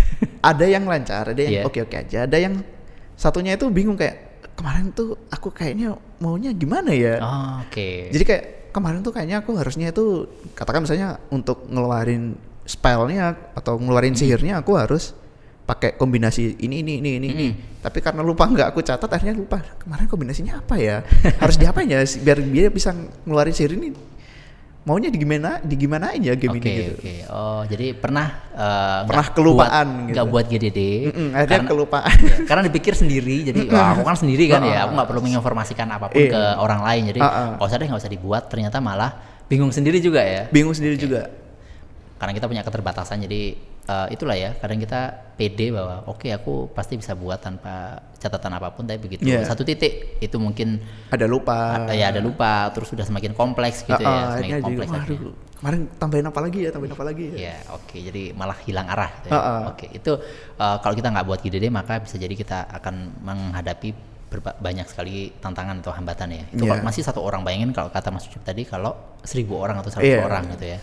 ada 0.50 0.64
yang 0.66 0.84
lancar 0.86 1.34
ada 1.34 1.40
yang 1.40 1.66
oke 1.66 1.74
yeah. 1.74 1.84
oke 1.86 1.90
okay 1.90 1.98
-okay 1.98 1.98
aja 2.06 2.18
ada 2.26 2.36
yang 2.38 2.54
satunya 3.14 3.54
itu 3.54 3.66
bingung 3.70 3.94
kayak 3.94 4.42
kemarin 4.58 4.92
tuh 4.92 5.16
aku 5.32 5.50
kayaknya 5.50 5.96
maunya 6.18 6.50
gimana 6.52 6.92
ya 6.92 7.18
oh, 7.22 7.66
oke 7.66 7.72
okay. 7.72 8.10
jadi 8.10 8.24
kayak 8.26 8.44
kemarin 8.72 9.00
tuh 9.04 9.12
kayaknya 9.12 9.44
aku 9.44 9.54
harusnya 9.56 9.92
itu 9.92 10.26
katakan 10.56 10.84
misalnya 10.84 11.20
untuk 11.28 11.68
ngeluarin 11.68 12.34
spellnya 12.64 13.36
atau 13.52 13.76
ngeluarin 13.76 14.14
hmm. 14.16 14.20
sihirnya 14.20 14.54
aku 14.62 14.78
harus 14.78 15.12
pakai 15.62 15.94
kombinasi 15.94 16.58
ini 16.58 16.82
ini 16.82 16.98
ini 16.98 17.10
ini, 17.22 17.28
hmm. 17.30 17.38
ini. 17.38 17.48
tapi 17.78 18.02
karena 18.02 18.20
lupa 18.20 18.50
nggak 18.50 18.74
aku 18.74 18.82
catat 18.82 19.06
akhirnya 19.06 19.38
lupa 19.38 19.62
kemarin 19.78 20.10
kombinasinya 20.10 20.58
apa 20.58 20.74
ya 20.74 21.06
harus 21.38 21.54
diapain 21.54 21.86
ya 21.86 22.02
biar 22.02 22.42
dia 22.42 22.66
bisa 22.66 22.90
ngeluarin 23.22 23.54
sihir 23.54 23.78
ini 23.78 23.94
maunya 24.82 25.14
di 25.14 25.18
gimana 25.22 25.62
di 25.62 25.74
gimana 25.78 26.10
aja 26.10 26.34
game 26.34 26.58
okay, 26.58 26.62
ini 26.66 26.70
gitu. 26.74 26.92
Oke, 26.98 27.02
okay. 27.06 27.18
oh 27.30 27.62
jadi 27.70 27.86
pernah 27.94 28.26
uh, 28.50 29.06
pernah 29.06 29.26
kelupaan 29.30 29.86
buat, 29.86 30.06
gitu. 30.10 30.16
Gak 30.18 30.26
buat 30.26 30.44
GDD. 30.50 30.80
Mm 31.06 31.12
-mm, 31.14 31.28
karena, 31.46 31.68
kelupaan. 31.70 32.16
Ya, 32.22 32.36
karena 32.50 32.62
dipikir 32.66 32.94
sendiri, 32.98 33.46
jadi 33.46 33.60
wah, 33.70 33.94
aku 33.94 34.02
kan 34.02 34.18
sendiri 34.18 34.50
kan 34.50 34.58
ya, 34.66 34.82
aku 34.86 34.98
nggak 34.98 35.08
perlu 35.14 35.22
menginformasikan 35.22 35.86
apa 35.86 36.10
pun 36.10 36.18
iya. 36.18 36.34
ke 36.34 36.42
orang 36.58 36.82
lain. 36.82 37.02
Jadi 37.14 37.20
uh 37.22 37.26
-uh. 37.26 37.48
kalau 37.62 37.70
usah 37.70 37.78
deh 37.78 37.86
nggak 37.86 38.02
usah 38.02 38.10
dibuat, 38.10 38.42
ternyata 38.50 38.82
malah 38.82 39.10
bingung 39.46 39.70
sendiri 39.70 40.02
juga 40.02 40.18
ya. 40.18 40.50
Bingung 40.50 40.74
sendiri 40.74 40.98
okay. 40.98 41.06
juga. 41.06 41.22
Karena 42.18 42.32
kita 42.34 42.46
punya 42.50 42.62
keterbatasan, 42.66 43.22
jadi 43.22 43.54
uh, 43.88 44.06
itulah 44.10 44.36
ya 44.38 44.54
kadang 44.58 44.78
kita 44.78 45.32
pede 45.34 45.74
bahwa 45.74 46.06
oke 46.06 46.22
okay, 46.22 46.30
aku 46.36 46.70
pasti 46.70 46.94
bisa 46.94 47.16
buat 47.18 47.40
tanpa 47.42 47.98
catatan 48.20 48.54
apa 48.54 48.70
pun 48.70 48.86
tapi 48.86 49.00
begitu 49.02 49.26
yeah. 49.26 49.42
satu 49.42 49.66
titik 49.66 50.22
itu 50.22 50.36
mungkin 50.38 50.78
ada 51.10 51.26
lupa 51.26 51.82
ada, 51.82 51.96
ya 51.96 52.14
ada 52.14 52.22
lupa 52.22 52.70
terus 52.70 52.92
sudah 52.92 53.02
semakin 53.02 53.34
kompleks 53.34 53.82
gitu 53.82 53.98
uh, 53.98 54.06
uh, 54.06 54.14
ya 54.14 54.24
semakin 54.38 54.62
kompleks 54.62 54.90
aduh, 54.94 55.34
kemarin 55.58 55.80
tambahin 55.98 56.26
apa 56.30 56.40
lagi 56.42 56.58
ya 56.62 56.70
tambahin 56.70 56.94
apa 56.94 57.04
lagi 57.06 57.24
ya, 57.34 57.38
ya 57.38 57.56
oke 57.74 57.84
okay, 57.88 58.00
jadi 58.06 58.22
malah 58.38 58.58
hilang 58.62 58.86
arah 58.86 59.10
gitu 59.18 59.28
ya. 59.30 59.32
uh, 59.34 59.38
uh. 59.40 59.60
oke 59.74 59.78
okay, 59.78 59.88
itu 59.90 60.12
uh, 60.62 60.76
kalau 60.78 60.94
kita 60.94 61.08
nggak 61.10 61.26
buat 61.26 61.40
GDD 61.42 61.66
maka 61.72 61.98
bisa 61.98 62.16
jadi 62.20 62.34
kita 62.38 62.70
akan 62.78 62.94
menghadapi 63.24 64.14
banyak 64.40 64.88
sekali 64.88 65.28
tantangan 65.44 65.84
atau 65.84 65.92
hambatan 65.92 66.32
ya 66.32 66.44
itu 66.48 66.64
yeah. 66.64 66.80
masih 66.80 67.04
satu 67.04 67.20
orang 67.20 67.44
bayangin 67.44 67.68
kalau 67.76 67.92
kata 67.92 68.08
Mas 68.08 68.24
Ucup 68.24 68.40
tadi 68.40 68.64
kalau 68.64 68.96
seribu 69.20 69.60
orang 69.60 69.84
atau 69.84 69.92
seratus 69.92 70.08
yeah. 70.08 70.24
orang 70.24 70.48
gitu 70.56 70.72
ya 70.72 70.80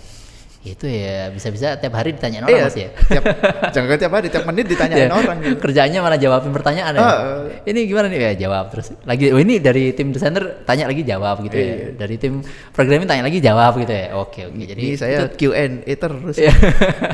itu 0.59 0.91
ya 0.91 1.31
bisa-bisa 1.31 1.79
tiap 1.79 1.95
hari 1.95 2.11
ditanyain 2.11 2.43
orang 2.43 2.51
iya, 2.51 2.67
mas 2.67 2.75
ya? 2.75 2.91
tiap, 2.91 3.23
jangan 3.71 3.95
tiap 3.95 4.11
hari 4.11 4.27
tiap 4.27 4.43
menit 4.43 4.67
ditanyain 4.67 5.07
yeah. 5.07 5.15
orang 5.15 5.39
gitu. 5.39 5.55
kerjanya 5.55 6.03
malah 6.03 6.19
jawabin 6.19 6.51
pertanyaan 6.51 6.99
ya? 6.99 6.99
Uh, 6.99 7.47
ini 7.63 7.87
gimana 7.87 8.11
nih? 8.11 8.19
Ya 8.19 8.31
jawab 8.43 8.67
terus. 8.67 8.91
Lagi 9.07 9.31
oh 9.31 9.39
ini 9.39 9.63
dari 9.63 9.95
tim 9.95 10.11
desainer 10.11 10.67
tanya 10.67 10.91
lagi 10.91 11.07
jawab 11.07 11.47
gitu 11.47 11.55
ya. 11.55 11.63
iya. 11.63 11.75
ya 11.79 11.87
dari 11.95 12.15
tim 12.19 12.43
programming 12.75 13.07
tanya 13.07 13.23
lagi 13.23 13.39
jawab 13.39 13.71
gitu 13.79 13.93
ya. 13.95 14.11
Oke 14.19 14.51
oke. 14.51 14.59
Jadi 14.59 14.81
ini 14.83 14.99
saya 14.99 15.31
itu, 15.31 15.47
Q&A 15.47 15.93
terus. 15.95 16.35
Iya. 16.35 16.53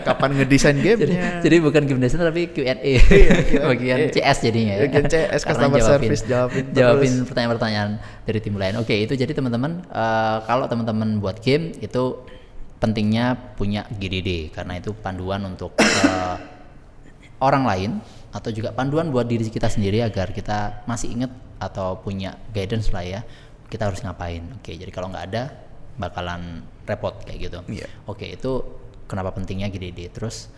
kapan 0.10 0.30
ngedesain 0.42 0.78
game 0.82 1.00
jadi, 1.06 1.14
jadi 1.46 1.56
bukan 1.62 1.82
game 1.86 2.02
desainer 2.02 2.34
tapi 2.34 2.50
Q&A 2.50 2.74
iya, 2.82 3.02
bagian 3.70 4.10
CS 4.10 4.38
jadinya 4.42 4.74
ya. 4.74 4.90
Bagian 4.90 5.06
CS 5.06 5.42
customer 5.46 5.78
jawabin, 5.78 6.10
service 6.10 6.24
jawabin 6.26 6.66
jawabin 6.74 7.14
pertanyaan-pertanyaan 7.30 7.90
dari 8.26 8.40
tim 8.42 8.58
lain. 8.58 8.74
Oke 8.82 8.98
itu 8.98 9.14
jadi 9.14 9.38
teman-teman 9.38 9.86
uh, 9.94 10.42
kalau 10.50 10.66
teman-teman 10.66 11.22
buat 11.22 11.38
game 11.46 11.78
itu 11.78 12.26
pentingnya 12.86 13.58
punya 13.58 13.90
GDD 13.90 14.54
karena 14.54 14.78
itu 14.78 14.94
panduan 14.94 15.42
untuk 15.42 15.74
uh, 15.82 16.38
orang 17.48 17.66
lain 17.66 17.92
atau 18.30 18.54
juga 18.54 18.70
panduan 18.78 19.10
buat 19.10 19.26
diri 19.26 19.50
kita 19.50 19.66
sendiri 19.66 20.06
agar 20.06 20.30
kita 20.30 20.86
masih 20.86 21.18
ingat 21.18 21.34
atau 21.58 21.98
punya 21.98 22.38
guidance 22.54 22.94
lah 22.94 23.02
ya 23.02 23.22
kita 23.74 23.90
harus 23.90 24.06
ngapain. 24.06 24.46
Oke 24.62 24.78
jadi 24.78 24.94
kalau 24.94 25.10
nggak 25.10 25.26
ada 25.34 25.50
bakalan 25.98 26.62
repot 26.86 27.18
kayak 27.26 27.50
gitu. 27.50 27.60
Yeah. 27.74 27.90
oke 28.06 28.22
itu 28.22 28.52
kenapa 29.10 29.34
pentingnya 29.34 29.74
GDD 29.74 30.14
terus 30.14 30.54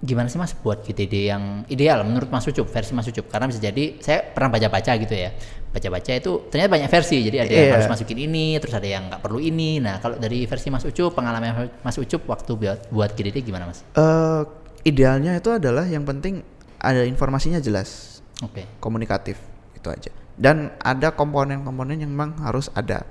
gimana 0.00 0.32
sih 0.32 0.40
mas 0.40 0.56
buat 0.56 0.80
GTD 0.80 1.28
yang 1.28 1.68
ideal 1.68 2.00
menurut 2.08 2.32
Mas 2.32 2.48
Ucup 2.48 2.64
versi 2.72 2.96
Mas 2.96 3.04
Ucup 3.04 3.28
karena 3.28 3.52
bisa 3.52 3.60
jadi 3.60 4.00
saya 4.00 4.24
pernah 4.32 4.56
baca-baca 4.56 4.96
gitu 4.96 5.12
ya 5.12 5.28
baca-baca 5.70 6.10
itu 6.16 6.32
ternyata 6.48 6.70
banyak 6.72 6.88
versi 6.88 7.20
jadi 7.20 7.44
ada 7.44 7.52
yeah. 7.52 7.60
yang 7.60 7.74
harus 7.76 7.88
masukin 7.92 8.18
ini 8.24 8.56
terus 8.56 8.72
ada 8.72 8.88
yang 8.88 9.12
nggak 9.12 9.20
perlu 9.20 9.36
ini 9.36 9.76
nah 9.76 10.00
kalau 10.00 10.16
dari 10.16 10.48
versi 10.48 10.72
Mas 10.72 10.88
Ucup 10.88 11.12
pengalaman 11.12 11.68
Mas 11.84 12.00
Ucup 12.00 12.24
waktu 12.32 12.52
buat 12.56 12.88
buat 12.88 13.10
GTD 13.12 13.44
gimana 13.44 13.68
Mas? 13.68 13.84
Uh, 13.92 14.48
idealnya 14.88 15.36
itu 15.36 15.52
adalah 15.52 15.84
yang 15.84 16.08
penting 16.08 16.40
ada 16.80 17.04
informasinya 17.04 17.60
jelas, 17.60 18.24
oke, 18.40 18.56
okay. 18.56 18.64
komunikatif 18.80 19.36
itu 19.76 19.84
aja 19.92 20.08
dan 20.40 20.72
ada 20.80 21.12
komponen-komponen 21.12 22.00
yang 22.00 22.08
memang 22.08 22.40
harus 22.40 22.72
ada 22.72 23.04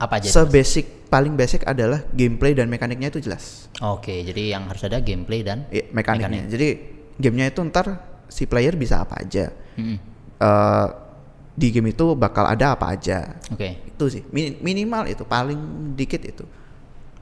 Apa 0.00 0.16
aja? 0.16 0.26
Mas? 0.26 0.34
Sebasic 0.34 0.86
paling 1.06 1.34
basic 1.34 1.60
adalah 1.62 2.00
gameplay 2.10 2.52
dan 2.52 2.66
mekaniknya 2.66 3.08
itu 3.08 3.20
jelas. 3.20 3.68
Oke, 3.78 4.22
jadi 4.22 4.56
yang 4.56 4.64
harus 4.64 4.80
ada 4.80 4.98
gameplay 4.98 5.42
dan 5.42 5.68
Iya, 5.68 5.92
mekaniknya. 5.92 6.46
Jadi 6.46 6.68
gamenya 7.14 7.46
itu 7.48 7.60
ntar 7.62 7.86
si 8.26 8.44
player 8.44 8.74
bisa 8.74 8.98
apa 8.98 9.20
aja. 9.20 9.52
Mm-mm. 9.76 9.98
Eh, 10.36 10.86
di 11.52 11.68
game 11.68 11.90
itu 11.90 12.14
bakal 12.14 12.48
ada 12.48 12.72
apa 12.72 12.90
aja. 12.90 13.36
Oke. 13.50 13.84
Itu 13.84 14.08
sih 14.08 14.24
Min- 14.30 14.56
minimal 14.58 15.04
itu 15.06 15.22
paling 15.22 15.60
dikit 15.92 16.22
itu. 16.22 16.44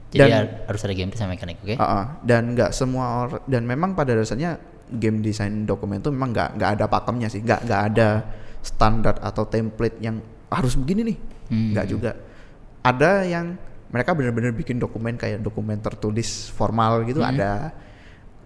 Jadi 0.09 0.23
Dan- 0.23 0.31
har- 0.33 0.53
harus 0.65 0.81
ada 0.81 0.93
gameplay 0.93 1.19
sama 1.19 1.35
mekanik, 1.35 1.59
oke? 1.59 1.75
Uh-uh. 1.75 2.05
dan 2.23 2.55
nggak 2.55 2.71
semua 2.71 3.05
orang 3.21 3.43
dan 3.45 3.61
memang 3.63 3.93
pada 3.93 4.15
dasarnya 4.15 4.55
game 4.89 5.19
design 5.19 5.67
dokumen 5.67 5.99
itu 5.99 6.09
memang 6.09 6.31
nggak 6.31 6.49
nggak 6.55 6.69
ada 6.73 6.85
pakemnya 6.87 7.27
sih 7.27 7.43
nggak 7.43 7.61
nggak 7.61 7.81
ada 7.93 8.09
standar 8.59 9.19
atau 9.19 9.45
template 9.45 9.99
yang 9.99 10.17
harus 10.47 10.73
begini 10.73 11.01
nih 11.05 11.17
Hmm. 11.45 11.73
nggak 11.73 11.85
juga 11.85 12.11
ada 12.81 13.23
yang 13.23 13.55
mereka 13.89 14.13
benar-benar 14.13 14.51
bikin 14.51 14.77
dokumen 14.77 15.15
kayak 15.15 15.39
dokumen 15.39 15.77
tertulis 15.77 16.47
formal 16.49 17.01
gitu 17.03 17.19
Hmm. 17.19 17.31
ada 17.31 17.73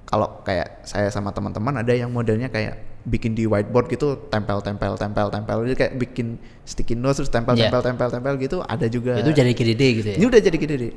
kalau 0.04 0.42
kayak 0.42 0.84
saya 0.84 1.08
sama 1.10 1.30
teman-teman 1.30 1.80
ada 1.80 1.92
yang 1.92 2.08
modelnya 2.08 2.48
kayak 2.48 2.76
bikin 3.04 3.34
di 3.34 3.44
whiteboard 3.44 3.90
gitu 3.90 4.16
tempel 4.28 4.64
tempel 4.64 4.96
tempel 4.96 5.28
tempel 5.28 5.58
jadi 5.66 5.76
kayak 5.76 5.94
bikin 5.98 6.36
sticky 6.64 6.96
notes 6.96 7.20
terus 7.20 7.28
tempel 7.30 7.52
Iya. 7.54 7.68
tempel 7.68 7.82
tempel 7.84 8.10
tempel 8.10 8.34
gitu 8.38 8.58
ada 8.62 8.88
juga 8.88 9.20
Itu 9.20 9.32
jadi 9.32 9.52
GDD 9.52 9.84
gitu 9.94 10.08
ya? 10.12 10.16
ini 10.16 10.26
udah 10.26 10.40
jadi 10.40 10.56
deh 10.56 10.94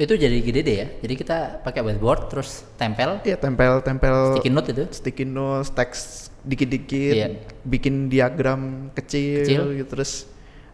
Itu 0.00 0.16
jadi 0.16 0.32
GDD 0.32 0.68
ya? 0.72 0.86
Jadi 0.96 1.12
kita 1.14 1.60
pakai 1.60 1.84
whiteboard 1.84 2.32
terus 2.32 2.64
tempel 2.74 3.20
Iya 3.20 3.36
tempel 3.36 3.84
tempel 3.84 4.16
sticky 4.32 4.48
note 4.48 4.68
itu? 4.72 4.84
sticky 4.88 5.24
notes, 5.26 5.68
teks 5.68 6.00
dikit-dikit, 6.40 7.12
Iya. 7.12 7.28
bikin 7.60 8.08
diagram 8.08 8.88
kecil, 8.96 9.44
Kecil. 9.44 9.64
gitu 9.76 9.88
terus 9.92 10.24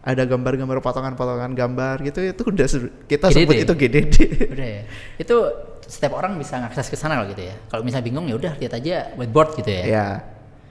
ada 0.07 0.23
gambar-gambar 0.23 0.79
potongan-potongan 0.79 1.51
gambar 1.51 1.99
gitu 1.99 2.23
itu 2.23 2.43
udah 2.47 2.67
kita 3.05 3.27
GDD. 3.27 3.35
sebut 3.43 3.55
itu 3.59 3.73
GDD. 3.75 4.15
Udah 4.47 4.67
ya. 4.71 4.81
Itu 5.19 5.35
setiap 5.83 6.15
orang 6.15 6.39
bisa 6.39 6.55
ngakses 6.57 6.87
ke 6.87 6.95
sana 6.95 7.19
loh 7.19 7.27
gitu 7.27 7.43
ya. 7.43 7.55
Kalau 7.67 7.83
misalnya 7.83 8.07
bingung 8.07 8.23
ya 8.23 8.39
udah 8.39 8.53
lihat 8.55 8.71
aja 8.71 9.11
whiteboard 9.19 9.59
gitu 9.59 9.67
ya. 9.67 9.83
ya. 9.83 10.07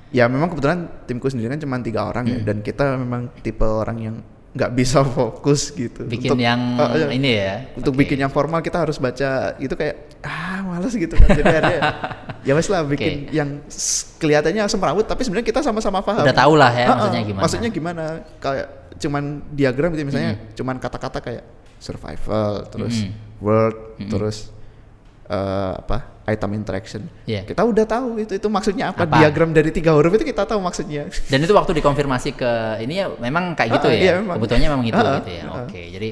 Ya 0.08 0.24
memang 0.24 0.48
kebetulan 0.48 0.88
timku 1.04 1.28
sendiri 1.28 1.52
kan 1.52 1.60
cuma 1.60 1.76
tiga 1.84 2.08
orang 2.08 2.24
Hmm. 2.24 2.32
ya 2.32 2.48
dan 2.48 2.56
kita 2.60 2.96
memang 2.96 3.28
tipe 3.44 3.60
orang 3.62 3.98
yang 4.00 4.16
nggak 4.56 4.72
bisa 4.72 5.04
fokus 5.12 5.68
gitu. 5.76 6.08
Bikin 6.08 6.32
Untuk- 6.32 6.40
yang 6.40 6.60
iya. 6.96 7.08
ini 7.12 7.30
ya. 7.36 7.52
Untuk 7.76 7.92
Oke. 7.92 8.08
bikin 8.08 8.24
yang 8.24 8.32
formal 8.32 8.64
kita 8.64 8.80
harus 8.80 8.96
baca 8.96 9.52
itu 9.60 9.74
kayak 9.76 10.16
ah 10.24 10.64
males 10.64 10.96
gitu 10.96 11.12
kan 11.12 11.28
jadi 11.28 11.44
akhirnya 11.44 11.78
ya 12.40 12.52
wes 12.56 12.72
lah 12.72 12.88
bikin 12.88 13.28
Oke. 13.28 13.36
yang 13.36 13.48
kelihatannya 14.16 14.64
semrawut 14.64 15.04
tapi 15.04 15.28
sebenarnya 15.28 15.44
kita 15.44 15.60
sama-sama 15.60 16.00
paham. 16.00 16.24
Udah 16.24 16.32
tahu 16.32 16.56
lah 16.56 16.72
ya 16.72 16.86
ah, 16.88 16.96
maksudnya 16.96 17.20
gimana. 17.20 17.42
Maksudnya 17.44 17.68
gimana? 17.68 18.04
Kayak 18.40 18.85
cuman 18.96 19.44
diagram 19.52 19.92
gitu 19.92 20.04
misalnya, 20.04 20.34
cuman 20.52 20.76
kata-kata 20.76 21.18
kayak 21.20 21.44
survival, 21.78 22.64
terus 22.66 23.04
Mm-mm. 23.04 23.40
world, 23.44 23.76
Mm-mm. 24.00 24.10
terus 24.10 24.48
eh, 25.26 25.72
apa? 25.76 26.16
item 26.26 26.58
interaction. 26.58 27.06
Iya. 27.22 27.46
Kita 27.46 27.62
udah 27.62 27.86
tahu 27.86 28.18
itu 28.18 28.34
itu 28.34 28.48
maksudnya 28.50 28.90
apa. 28.90 29.06
Apa? 29.06 29.22
Diagram 29.22 29.54
dari 29.54 29.70
tiga 29.70 29.94
huruf 29.94 30.10
itu 30.18 30.26
kita 30.26 30.42
tahu 30.42 30.58
maksudnya. 30.58 31.06
Dan 31.30 31.38
itu 31.38 31.54
waktu 31.54 31.70
dikonfirmasi 31.78 32.34
ke 32.34 32.50
ini 32.82 32.98
ya 32.98 33.06
memang 33.14 33.54
kayak 33.54 33.78
gitu 33.78 33.86
Ah, 33.86 33.94
ya. 33.94 34.02
iya, 34.02 34.12
memang. 34.18 34.34
Kebutuhannya 34.42 34.68
memang 34.74 34.86
itu 34.90 34.98
Ah, 34.98 35.22
gitu 35.22 35.30
ya. 35.30 35.42
ah. 35.46 35.62
Oke, 35.62 35.82
jadi 35.86 36.08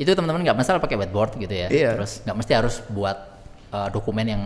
itu 0.00 0.10
teman-teman 0.16 0.40
nggak 0.48 0.56
masalah 0.56 0.80
pakai 0.80 0.96
whiteboard 0.96 1.36
gitu 1.36 1.52
ya. 1.52 1.68
Iya. 1.68 1.92
Terus 1.92 2.24
nggak 2.24 2.36
mesti 2.40 2.52
harus 2.56 2.80
buat 2.88 3.33
uh, 3.74 3.88
dokumen 3.90 4.22
yang 4.24 4.42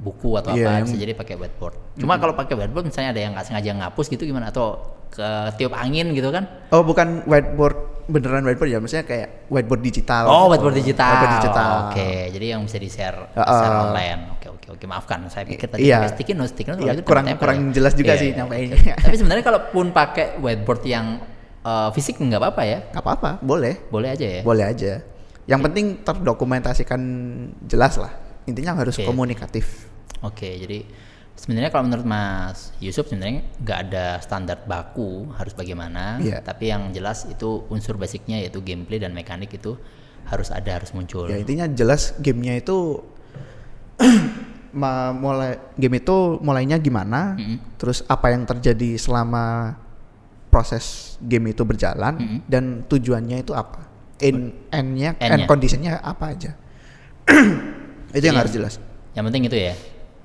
buku 0.00 0.32
atau 0.34 0.56
Iya, 0.56 0.64
apa 0.64 0.70
yang- 0.80 0.86
bisa 0.88 0.96
jadi 0.96 1.12
pakai 1.12 1.36
whiteboard. 1.36 1.76
Cuma 2.00 2.16
kalau 2.16 2.32
pakai 2.32 2.56
whiteboard 2.56 2.88
misalnya 2.88 3.12
ada 3.12 3.20
yang 3.20 3.32
nggak 3.36 3.44
sengaja 3.44 3.70
ngapus 3.76 4.06
gitu 4.08 4.24
gimana 4.24 4.48
atau 4.48 4.80
ke 5.10 5.26
tiup 5.54 5.76
angin 5.76 6.16
gitu 6.16 6.32
kan? 6.32 6.48
Oh, 6.70 6.80
bukan 6.80 7.28
whiteboard 7.28 7.76
beneran 8.06 8.42
whiteboard 8.42 8.70
ya, 8.70 8.78
maksudnya 8.78 9.04
kayak 9.04 9.46
whiteboard 9.46 9.82
digital. 9.84 10.24
Oh, 10.24 10.48
gitu. 10.48 10.56
whiteboard 10.56 10.76
digital. 10.80 11.10
Whiteboard 11.12 11.34
digital. 11.36 11.70
Oke, 11.86 12.10
jadi 12.32 12.46
yang 12.56 12.60
bisa 12.64 12.78
di-share 12.78 13.18
Ah, 13.34 13.44
share 13.44 13.70
ah. 13.70 13.84
online. 13.86 14.20
Oke, 14.34 14.46
oke, 14.50 14.66
oke. 14.72 14.84
Maafkan, 14.86 15.28
saya 15.28 15.44
pikir 15.44 15.66
tadi 15.68 15.84
Iya. 15.84 16.08
sticky 16.08 16.32
notes, 16.32 16.50
sticky 16.50 16.68
notes 16.72 16.82
Iya, 16.82 16.92
kurang- 17.04 17.28
kurang 17.36 17.58
ya? 17.68 17.70
jelas 17.70 17.92
juga 17.92 18.16
Iya, 18.16 18.22
sih 18.22 18.28
iya, 18.32 18.38
nyampeinnya. 18.40 18.74
oke. 18.74 18.90
Tapi 19.04 19.14
sebenarnya 19.14 19.44
kalaupun 19.44 19.86
pakai 19.92 20.26
whiteboard 20.38 20.82
yang 20.86 21.06
uh, 21.60 21.92
fisik 21.92 22.16
nggak 22.16 22.40
apa-apa 22.40 22.62
ya. 22.64 22.78
Gak 22.88 23.02
apa-apa, 23.04 23.30
boleh. 23.44 23.76
Boleh 23.92 24.08
aja 24.14 24.26
ya. 24.26 24.42
Boleh 24.42 24.64
aja. 24.64 24.92
Yang 25.44 25.60
penting 25.66 25.86
terdokumentasikan 26.00 27.00
jelas 27.66 27.98
lah. 27.98 28.10
Intinya 28.50 28.74
harus 28.74 28.98
Oke. 28.98 29.06
komunikatif. 29.06 29.86
Oke, 30.20 30.58
jadi 30.58 30.84
sebenarnya 31.32 31.70
kalau 31.70 31.88
menurut 31.88 32.04
Mas 32.04 32.74
Yusuf 32.76 33.08
sebenarnya 33.08 33.46
nggak 33.56 33.78
ada 33.88 34.06
standar 34.20 34.60
baku 34.66 35.30
harus 35.32 35.54
bagaimana, 35.54 36.20
Iya. 36.20 36.44
tapi 36.44 36.68
yang 36.68 36.92
jelas 36.92 37.24
itu 37.24 37.64
unsur 37.70 37.96
basicnya 37.96 38.36
yaitu 38.36 38.60
gameplay 38.60 39.00
dan 39.00 39.14
mekanik 39.14 39.48
itu 39.48 39.78
harus 40.28 40.52
ada 40.52 40.76
harus 40.76 40.92
muncul. 40.92 41.24
Ya 41.26 41.40
intinya 41.40 41.64
jelas 41.66 42.12
gamenya 42.20 42.60
itu 42.60 43.00
mulai 45.16 45.58
game 45.74 45.98
itu 45.98 46.16
mulainya 46.40 46.76
gimana, 46.76 47.34
Mm-mm. 47.34 47.80
terus 47.80 48.04
apa 48.06 48.30
yang 48.30 48.44
terjadi 48.44 48.94
selama 48.94 49.74
proses 50.52 51.16
game 51.22 51.50
itu 51.50 51.64
berjalan 51.64 52.14
Mm-mm. 52.20 52.40
dan 52.46 52.84
tujuannya 52.86 53.40
itu 53.40 53.50
apa, 53.50 53.88
end 54.20 54.52
endnya 54.70 55.16
Endnya. 55.16 55.32
end 55.32 55.44
conditionnya 55.48 55.94
apa 55.98 56.24
aja. 56.36 56.52
itu 58.10 58.22
yang 58.22 58.34
Iya. 58.34 58.42
harus 58.42 58.52
jelas. 58.52 58.74
Yang 59.10 59.24
penting 59.26 59.42
itu 59.46 59.56
ya, 59.56 59.74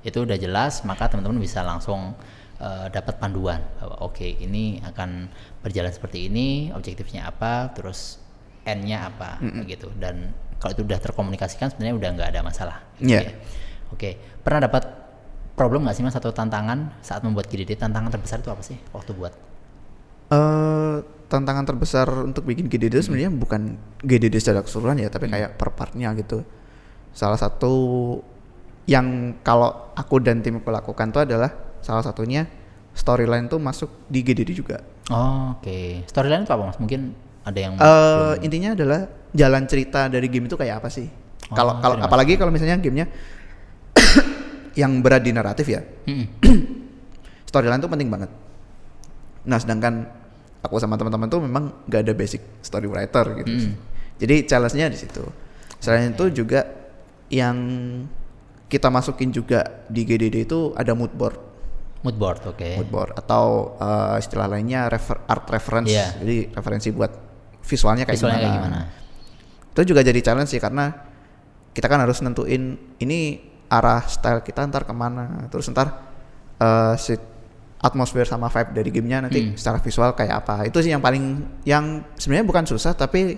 itu 0.02 0.18
udah 0.18 0.36
jelas 0.36 0.82
maka 0.82 1.06
teman-teman 1.06 1.38
bisa 1.38 1.60
langsung 1.60 2.14
eh, 2.56 2.86
dapat 2.88 3.20
panduan 3.20 3.60
bahwa 3.76 4.00
oke 4.02 4.24
ini 4.24 4.80
akan 4.80 5.28
berjalan 5.60 5.92
seperti 5.92 6.26
ini, 6.26 6.72
objektifnya 6.72 7.26
apa, 7.26 7.68
terus 7.70 8.16
endnya 8.64 9.06
apa 9.06 9.36
gitu. 9.64 9.92
Dan 9.92 10.32
kalau 10.56 10.72
itu 10.72 10.82
udah 10.82 10.96
terkomunikasikan 10.96 11.68
sebenarnya 11.68 11.94
udah 11.94 12.08
nggak 12.16 12.28
ada 12.32 12.40
masalah. 12.40 12.76
gitu 12.96 13.12
Iya. 13.12 13.20
ya. 13.28 13.32
Oke, 13.92 14.10
pernah 14.40 14.64
dapat 14.64 14.88
problem 15.52 15.84
nggak 15.84 15.94
sih 15.94 16.02
mas 16.02 16.12
atau 16.12 16.32
tantangan 16.32 16.96
saat 17.00 17.20
membuat 17.20 17.44
GDD? 17.46 17.76
Tantangan 17.76 18.08
terbesar 18.08 18.40
itu 18.40 18.48
apa 18.48 18.62
sih 18.62 18.80
waktu 18.90 19.12
buat? 19.12 19.36
eh 20.26 20.96
tantangan 21.26 21.62
terbesar 21.64 22.06
untuk 22.22 22.42
bikin 22.42 22.66
GDD 22.66 22.94
itu 22.94 23.04
sebenarnya 23.04 23.30
bukan 23.30 23.60
GDD 24.00 24.38
secara 24.38 24.62
keseluruhan 24.62 24.98
ya, 24.98 25.06
tapi 25.06 25.26
kayak 25.26 25.54
per 25.54 25.70
partnya 25.70 26.10
gitu. 26.14 26.42
Salah 27.16 27.40
satu 27.40 27.72
yang 28.84 29.40
kalau 29.40 29.96
aku 29.96 30.20
dan 30.20 30.44
timku 30.44 30.68
lakukan 30.68 31.08
tuh 31.08 31.24
adalah 31.24 31.48
salah 31.80 32.04
satunya 32.04 32.44
storyline 32.92 33.48
tuh 33.48 33.56
masuk 33.56 33.88
di 34.04 34.20
GDD 34.20 34.52
juga. 34.52 34.84
Oh, 35.08 35.56
Oke, 35.56 36.04
storyline 36.04 36.44
itu 36.44 36.52
apa 36.52 36.62
mas? 36.68 36.76
Mungkin 36.76 37.16
ada 37.46 37.58
yang 37.58 37.72
eh 37.80 38.34
intinya 38.44 38.76
adalah 38.76 39.00
jalan 39.32 39.64
cerita 39.64 40.12
dari 40.12 40.28
game 40.28 40.44
itu 40.44 40.60
kayak 40.60 40.84
apa 40.84 40.88
sih? 40.92 41.08
Kalau 41.56 41.78
Oh, 41.78 41.80
kalau 41.80 41.96
apalagi 42.04 42.36
kalau 42.36 42.52
misalnya 42.52 42.76
gamenya 42.76 43.08
yang 44.80 45.00
berat 45.00 45.24
di 45.24 45.32
naratif 45.32 45.66
ya, 45.72 45.80
storyline 47.48 47.80
tuh 47.80 47.88
penting 47.88 48.12
banget. 48.12 48.28
Nah, 49.46 49.56
sedangkan 49.62 50.04
aku 50.60 50.76
sama 50.82 50.98
teman-teman 50.98 51.30
tuh 51.30 51.40
memang 51.40 51.86
gak 51.86 52.02
ada 52.02 52.12
basic 52.12 52.42
story 52.60 52.90
writer 52.90 53.24
gitu. 53.40 53.70
Mm. 53.70 53.72
Jadi 54.18 54.36
challenge-nya 54.50 54.90
di 54.90 54.98
situ. 54.98 55.22
Selain 55.78 56.10
itu 56.10 56.26
juga 56.34 56.66
yang 57.28 57.56
kita 58.66 58.88
masukin 58.88 59.30
juga 59.30 59.62
di 59.86 60.02
GDD 60.02 60.42
itu 60.42 60.74
ada 60.74 60.90
mood 60.92 61.12
board, 61.12 61.38
mood 62.02 62.14
board, 62.14 62.40
oke. 62.44 62.68
mood 62.76 62.88
board 62.88 63.12
atau 63.14 63.74
eh, 63.76 64.18
istilah 64.18 64.46
lainnya 64.48 64.86
refer- 64.86 65.22
art 65.24 65.46
reference. 65.46 65.86
Iya. 65.88 66.18
Jadi 66.18 66.36
referensi 66.50 66.88
buat 66.90 67.12
visualnya 67.62 68.02
kayak 68.02 68.14
Visualnya 68.14 68.38
gimana. 68.38 68.50
kayak 68.50 68.58
gimana? 68.62 68.80
Itu 69.70 69.80
juga 69.84 70.00
jadi 70.00 70.20
challenge 70.20 70.50
sih 70.50 70.58
karena 70.58 70.90
kita 71.70 71.86
kan 71.86 72.00
harus 72.00 72.18
nentuin 72.20 72.74
ini 72.96 73.38
arah 73.66 74.02
style 74.02 74.40
kita 74.40 74.64
ntar 74.64 74.82
ke 74.82 74.92
mana. 74.92 75.46
Terus 75.46 75.70
ntar 75.70 75.88
eh, 76.56 76.94
si 76.96 77.14
atmosfer 77.76 78.24
sama 78.24 78.48
vibe 78.48 78.72
dari 78.72 78.90
gamenya 78.90 79.18
nanti 79.22 79.40
Hmm. 79.42 79.54
secara 79.54 79.78
visual 79.78 80.10
kayak 80.12 80.34
apa. 80.36 80.64
Itu 80.64 80.80
sih 80.80 80.90
yang 80.90 80.98
paling 80.98 81.22
yang 81.62 82.02
sebenarnya 82.16 82.46
bukan 82.46 82.64
susah 82.64 82.94
tapi 82.94 83.36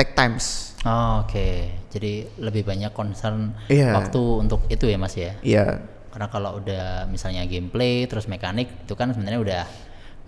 take 0.00 0.16
times. 0.16 0.72
Oh, 0.88 1.28
Oke, 1.28 1.76
jadi 1.92 2.24
lebih 2.40 2.64
banyak 2.64 2.96
concern 2.96 3.52
Iya. 3.68 3.92
waktu 4.00 4.20
untuk 4.40 4.64
itu 4.72 4.88
ya 4.88 4.96
mas 4.96 5.12
ya. 5.12 5.36
Iya. 5.44 5.84
Karena 6.08 6.32
kalau 6.32 6.56
udah 6.56 7.04
misalnya 7.12 7.44
gameplay 7.44 8.08
terus 8.08 8.24
mekanik 8.24 8.88
itu 8.88 8.96
kan 8.96 9.12
sebenarnya 9.12 9.40
udah 9.44 9.62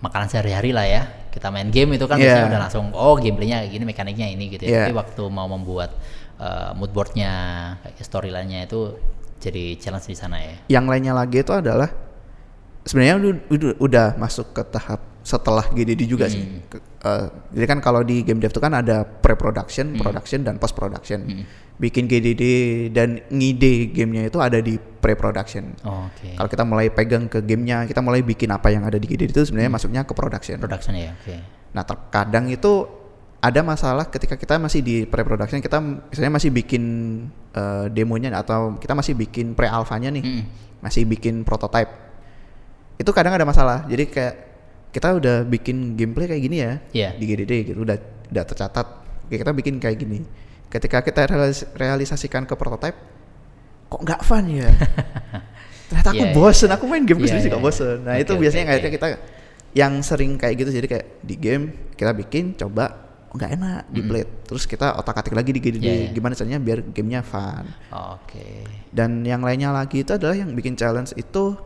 makanan 0.05 0.29
sehari-hari 0.29 0.69
lah 0.69 0.85
ya. 0.85 1.01
Kita 1.33 1.49
main 1.49 1.73
game 1.73 1.97
itu 1.97 2.05
kan 2.05 2.21
biasanya 2.21 2.53
udah 2.53 2.61
langsung 2.69 2.85
oh 2.93 3.17
gameplaynya 3.17 3.65
gini 3.65 3.81
mekaniknya 3.81 4.29
ini 4.29 4.53
gitu 4.53 4.69
ya. 4.69 4.69
Iya. 4.69 4.81
Tapi 4.85 4.93
waktu 4.93 5.23
mau 5.33 5.49
membuat 5.49 5.97
uh, 6.37 6.77
mood 6.77 6.93
boardnya, 6.93 7.33
kayak 7.81 8.05
storyline-nya 8.05 8.69
itu 8.69 8.93
jadi 9.41 9.75
challenge 9.81 10.05
di 10.05 10.15
sana 10.15 10.37
ya. 10.37 10.55
Yang 10.69 10.85
lainnya 10.85 11.13
lagi 11.17 11.41
itu 11.41 11.49
adalah 11.49 11.89
sebenarnya 12.85 13.41
udah, 13.49 13.73
udah 13.81 14.07
masuk 14.21 14.53
ke 14.53 14.61
tahap 14.69 15.01
setelah 15.23 15.63
GDD 15.65 16.03
juga 16.05 16.27
sih. 16.27 16.43
Hmm. 16.43 16.67
Ke- 16.67 16.83
eh, 16.83 17.25
jadi 17.53 17.65
kan 17.65 17.79
kalau 17.79 18.03
di 18.03 18.21
game 18.21 18.37
dev 18.37 18.51
itu 18.51 18.59
kan 18.59 18.71
ada 18.71 19.01
pre-production, 19.01 19.95
Hmm. 19.95 19.99
production 19.99 20.43
dan 20.43 20.55
post-production. 20.57 21.23
Bikin 21.73 22.05
GDD 22.05 22.43
dan 22.89 23.17
ngide 23.27 23.89
gamenya 23.89 24.27
itu 24.27 24.37
ada 24.37 24.59
di 24.59 24.75
pre-production. 24.77 25.73
Oh, 25.81 26.05
Oke. 26.05 26.31
Kalau 26.33 26.45
kita 26.47 26.63
mulai 26.63 26.87
pegang 26.87 27.25
ke 27.25 27.39
gamenya, 27.39 27.83
kita 27.83 27.99
mulai 27.99 28.21
bikin 28.21 28.51
apa 28.51 28.69
yang 28.69 28.83
ada 28.83 28.95
di 28.95 29.07
GDD 29.07 29.31
itu 29.31 29.43
sebenarnya 29.43 29.71
masuknya 29.71 30.01
ke 30.01 30.13
production. 30.13 30.59
Production 30.59 30.93
ya, 30.93 31.15
oke. 31.15 31.35
Nah 31.71 31.81
terkadang 31.81 32.45
itu 32.47 32.85
ada 33.39 33.59
masalah 33.59 34.05
ketika 34.05 34.35
kita 34.35 34.55
masih 34.55 34.79
di 34.79 34.95
pre-production 35.03 35.59
kita 35.59 35.81
misalnya 35.81 36.31
masih 36.31 36.47
bikin 36.49 36.83
uh, 37.51 37.89
demonya 37.89 38.31
atau 38.31 38.77
kita 38.77 38.93
masih 38.93 39.17
bikin 39.17 39.51
pre-alphanya 39.51 40.07
nih 40.09 40.23
Mm. 40.23 40.43
masih 40.79 41.03
bikin 41.03 41.43
prototype 41.43 41.91
itu 42.95 43.09
kadang 43.09 43.33
ada 43.33 43.43
masalah 43.43 43.83
jadi 43.83 44.03
kayak 44.05 44.35
kita 44.93 45.09
udah 45.11 45.41
bikin 45.43 45.97
gameplay 45.97 46.29
kayak 46.29 46.43
gini 46.43 46.57
ya 46.59 46.71
Iya. 46.93 47.09
di 47.17 47.25
GDD 47.25 47.51
gitu 47.67 47.81
udah 47.81 47.97
udah 48.29 48.43
tercatat. 48.45 48.87
Oke, 49.25 49.35
kita 49.35 49.49
bikin 49.51 49.77
kayak 49.77 49.97
gini. 49.97 50.21
Ketika 50.69 51.01
kita 51.01 51.25
realis- 51.25 51.65
realisasikan 51.73 52.45
ke 52.45 52.53
prototype 52.53 52.97
kok 53.87 53.99
nggak 53.99 54.21
fun 54.21 54.45
ya? 54.47 54.69
Ternyata 55.89 56.09
aku 56.09 56.17
Iya, 56.19 56.29
iya, 56.29 56.35
bosen 56.35 56.69
aku 56.69 56.85
main 56.85 57.03
game 57.03 57.19
Iya, 57.19 57.27
sendiri 57.27 57.45
juga 57.47 57.57
iya, 57.57 57.63
bosen. 57.63 57.97
Nah 58.01 58.13
Oke, 58.13 58.21
itu 58.21 58.33
biasanya 58.35 58.63
oke. 58.63 58.69
kayaknya 58.71 58.91
kita 58.91 59.07
yang 59.73 59.93
sering 59.99 60.31
kayak 60.37 60.55
gitu 60.55 60.69
jadi 60.71 60.87
kayak 60.87 61.05
di 61.21 61.35
game 61.35 61.63
kita 61.93 62.13
bikin 62.13 62.53
coba 62.53 62.85
oh, 63.27 63.35
nggak 63.35 63.51
enak 63.51 63.81
di 63.87 64.01
blade. 64.01 64.31
Terus 64.45 64.63
kita 64.63 64.93
otak 64.93 65.17
atik 65.19 65.33
lagi 65.33 65.49
di 65.49 65.59
GDD 65.59 65.81
Iya, 65.81 65.93
iya. 65.99 66.09
gimana 66.11 66.33
caranya 66.33 66.59
biar 66.59 66.79
gamenya 66.87 67.21
fun. 67.21 67.65
Oke. 67.89 68.65
dan 68.89 69.21
yang 69.21 69.41
lainnya 69.41 69.69
lagi 69.69 70.01
itu 70.01 70.13
adalah 70.13 70.33
yang 70.33 70.53
bikin 70.53 70.73
challenge 70.73 71.13
itu 71.13 71.57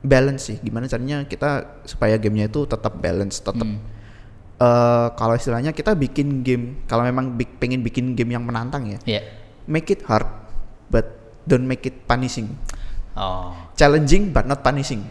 balance 0.00 0.42
sih 0.46 0.56
gimana 0.58 0.86
caranya 0.86 1.24
kita 1.24 1.82
supaya 1.82 2.14
gamenya 2.16 2.46
itu 2.46 2.64
tetap 2.64 2.96
balance 2.96 3.38
tetap 3.38 3.62
Hmm. 3.62 3.82
eh, 4.56 5.08
kalau 5.14 5.34
istilahnya 5.34 5.70
kita 5.70 5.94
bikin 5.94 6.42
game 6.42 6.82
kalau 6.84 7.02
memang 7.02 7.34
bi- 7.34 7.48
pengen 7.48 7.80
bikin 7.80 8.14
game 8.14 8.32
yang 8.32 8.42
menantang 8.42 8.86
ya 8.86 8.98
Iya. 9.04 9.22
make 9.66 9.88
it 9.88 10.02
hard 10.04 10.26
but 10.86 11.06
don't 11.44 11.64
make 11.64 11.82
it 11.82 11.94
punishing 12.04 12.54
Oh. 13.14 13.50
challenging 13.74 14.30
but 14.30 14.44
not 14.44 14.62
punishing 14.62 15.02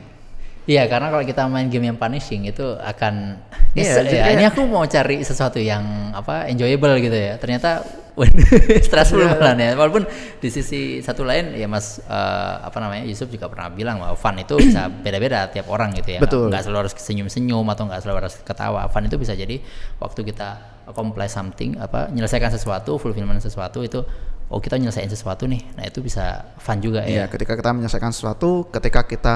Iya, 0.63 0.83
karena 0.91 1.07
kalau 1.07 1.23
kita 1.23 1.47
main 1.47 1.71
game 1.71 1.87
yang 1.87 1.95
punishing 1.95 2.43
itu 2.43 2.75
akan 2.75 3.39
Iya, 3.71 4.03
jadi 4.03 4.11
ya. 4.11 4.23
Ini 4.35 4.43
aku 4.51 4.67
mau 4.67 4.83
cari 4.83 5.23
sesuatu 5.23 5.63
yang 5.63 6.11
apa 6.11 6.51
enjoyable 6.51 6.91
gitu 6.99 7.15
ya. 7.15 7.39
Ternyata 7.39 7.87
stressful 8.87 9.21
Iya. 9.21 9.37
malah 9.37 9.53
ya. 9.53 9.71
Walaupun 9.73 10.03
di 10.37 10.49
sisi 10.49 10.99
satu 10.99 11.21
lain 11.21 11.53
ya 11.53 11.69
Mas 11.69 11.99
eh, 11.99 12.55
apa 12.59 12.77
namanya 12.77 13.05
Yusuf 13.05 13.27
juga 13.27 13.45
pernah 13.45 13.69
bilang 13.69 14.01
bahwa 14.01 14.17
fun 14.17 14.33
itu 14.35 14.57
bisa 14.57 14.89
beda-beda 15.05 15.45
tiap 15.47 15.69
orang 15.69 15.93
gitu 15.93 16.17
ya. 16.17 16.19
Betul. 16.19 16.49
Nggak 16.49 16.65
selalu 16.65 16.77
harus 16.85 16.93
senyum-senyum 16.95 17.65
atau 17.67 17.83
nggak 17.85 18.01
selalu 18.01 18.17
harus 18.25 18.35
ketawa. 18.41 18.81
Fun 18.87 19.05
itu 19.05 19.15
bisa 19.15 19.33
jadi 19.33 19.61
waktu 19.97 20.19
kita 20.23 20.49
accomplish 20.87 21.29
something 21.29 21.77
apa 21.77 22.07
menyelesaikan 22.09 22.49
sesuatu, 22.49 22.95
fulfillment 22.95 23.37
sesuatu 23.37 23.83
itu 23.83 24.01
oh 24.47 24.57
kita 24.57 24.79
nyelesain 24.79 25.05
sesuatu 25.07 25.43
nih. 25.45 25.59
Nah, 25.75 25.83
itu 25.83 25.99
bisa 25.99 26.55
fun 26.57 26.79
juga 26.79 27.03
Iya, 27.03 27.25
ya. 27.25 27.25
ketika 27.27 27.53
kita 27.53 27.69
menyelesaikan 27.69 28.15
sesuatu, 28.15 28.65
ketika 28.71 29.03
kita 29.03 29.33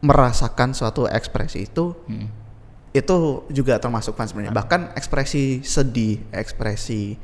merasakan 0.00 0.72
suatu 0.72 1.04
ekspresi 1.04 1.64
itu, 1.64 1.92
Hmm. 2.06 2.28
itu 2.92 3.16
juga 3.50 3.76
termasuk 3.76 4.16
fun 4.16 4.24
sebenarnya. 4.24 4.52
Bahkan 4.52 4.96
ekspresi 4.96 5.60
sedih, 5.60 6.24
ekspresi 6.32 7.16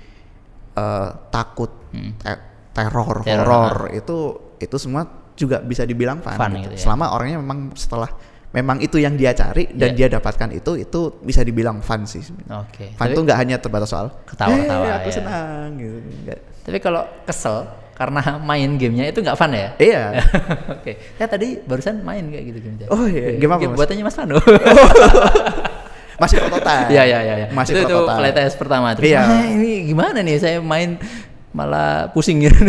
eh, 0.72 1.08
takut, 1.28 1.70
te- 2.18 2.42
teror, 2.72 3.20
Hmm. 3.20 3.26
Teror, 3.26 3.44
horor 3.44 3.78
itu 3.90 4.16
itu 4.56 4.76
semua 4.76 5.04
juga 5.32 5.58
bisa 5.58 5.82
dibilang 5.82 6.18
fun. 6.18 6.32
Fun 6.32 6.52
gitu. 6.54 6.66
gitu 6.66 6.74
ya. 6.74 6.80
Selama 6.80 7.12
orangnya 7.12 7.36
memang 7.36 7.72
setelah 7.74 8.08
memang 8.50 8.78
itu 8.78 8.96
yang 8.96 9.16
dia 9.16 9.32
cari 9.32 9.64
dan 9.70 9.92
Iya. 9.92 10.08
dia 10.08 10.20
dapatkan 10.20 10.48
itu, 10.52 10.76
itu 10.78 11.00
bisa 11.20 11.40
dibilang 11.40 11.80
fun 11.80 12.04
sih. 12.04 12.20
Oke. 12.48 12.92
Fun 12.92 13.00
Tapi- 13.02 13.12
itu 13.12 13.20
nggak 13.22 13.38
hanya 13.38 13.56
terbatas 13.56 13.88
soal 13.88 14.12
Ketawa-ketawa, 14.24 14.84
"Eh, 14.84 14.92
aku 14.94 15.08
ya." 15.08 15.14
senang 15.14 15.68
gitu. 15.76 15.98
Nggak. 16.22 16.38
Tapi 16.62 16.78
kalau 16.78 17.02
kesel 17.24 17.64
karena 17.92 18.20
main 18.48 18.70
gamenya 18.76 19.08
itu 19.08 19.20
nggak 19.20 19.36
fun 19.36 19.52
ya? 19.52 19.72
Iya. 19.76 20.04
Oke, 20.80 20.92
saya 21.16 21.28
tadi 21.28 21.60
barusan 21.60 22.00
main 22.00 22.28
kayak 22.28 22.44
gitu 22.52 22.58
game. 22.60 22.76
Oh 22.88 23.04
iya, 23.04 23.36
game 23.36 23.52
apa, 23.52 23.68
Mas? 23.68 23.76
buatannya 23.76 24.04
Mas 24.04 24.16
Panu. 24.16 24.36
Masih 26.22 26.36
prototype. 26.38 26.88
Iya 26.94 27.02
iya 27.02 27.18
iya. 27.20 27.34
iya. 27.36 27.46
Masih 27.50 27.72
itu, 27.74 27.80
itu 27.80 27.90
prototype. 27.92 28.18
playtest 28.18 28.54
pertama. 28.56 28.88
Terus, 28.94 29.10
Iya. 29.10 29.20
"Ah, 29.20 29.44
ini 29.44 29.70
gimana 29.84 30.18
nih 30.18 30.36
saya 30.38 30.56
main 30.58 30.96
malah 31.52 32.08
pusing 32.08 32.40
gitu. 32.40 32.56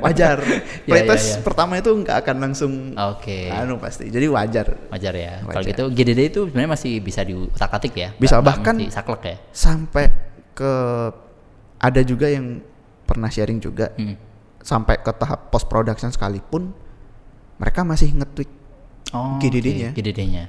wajar 0.00 0.40
Iya, 0.46 0.64
playtest 0.86 1.26
iya, 1.26 1.34
iya. 1.34 1.42
pertama 1.42 1.76
itu 1.76 1.90
nggak 1.92 2.16
akan 2.18 2.36
langsung 2.40 2.72
Oke. 2.96 3.52
anu 3.52 3.76
pasti 3.76 4.08
jadi 4.08 4.26
wajar 4.26 4.80
Wajar 4.88 5.12
ya. 5.12 5.44
Kalau 5.44 5.60
gitu 5.62 5.84
GDD 5.90 6.20
itu 6.30 6.40
sebenarnya 6.46 6.70
masih 6.72 6.92
bisa 6.98 7.20
diutak-atik 7.20 7.92
ya. 7.92 8.08
Bisa, 8.16 8.40
bahkan- 8.40 8.78
mesti 8.78 8.88
saklek 8.90 9.22
ya. 9.22 9.36
sampai 9.50 10.08
ke 10.52 10.72
ada 11.76 12.00
juga 12.00 12.26
yang 12.26 12.64
pernah 13.04 13.28
sharing 13.28 13.58
juga 13.58 13.92
Hmm. 13.92 14.16
sampai 14.58 14.96
ke 14.96 15.12
tahap 15.12 15.52
post 15.52 15.68
production 15.68 16.08
sekalipun 16.08 16.72
mereka 17.54 17.82
masih 17.82 18.08
nge-tweak 18.10 18.48
Oh, 19.12 19.36
GDD-nya. 19.36 19.92
oke, 19.92 20.00
GDD-nya. 20.00 20.44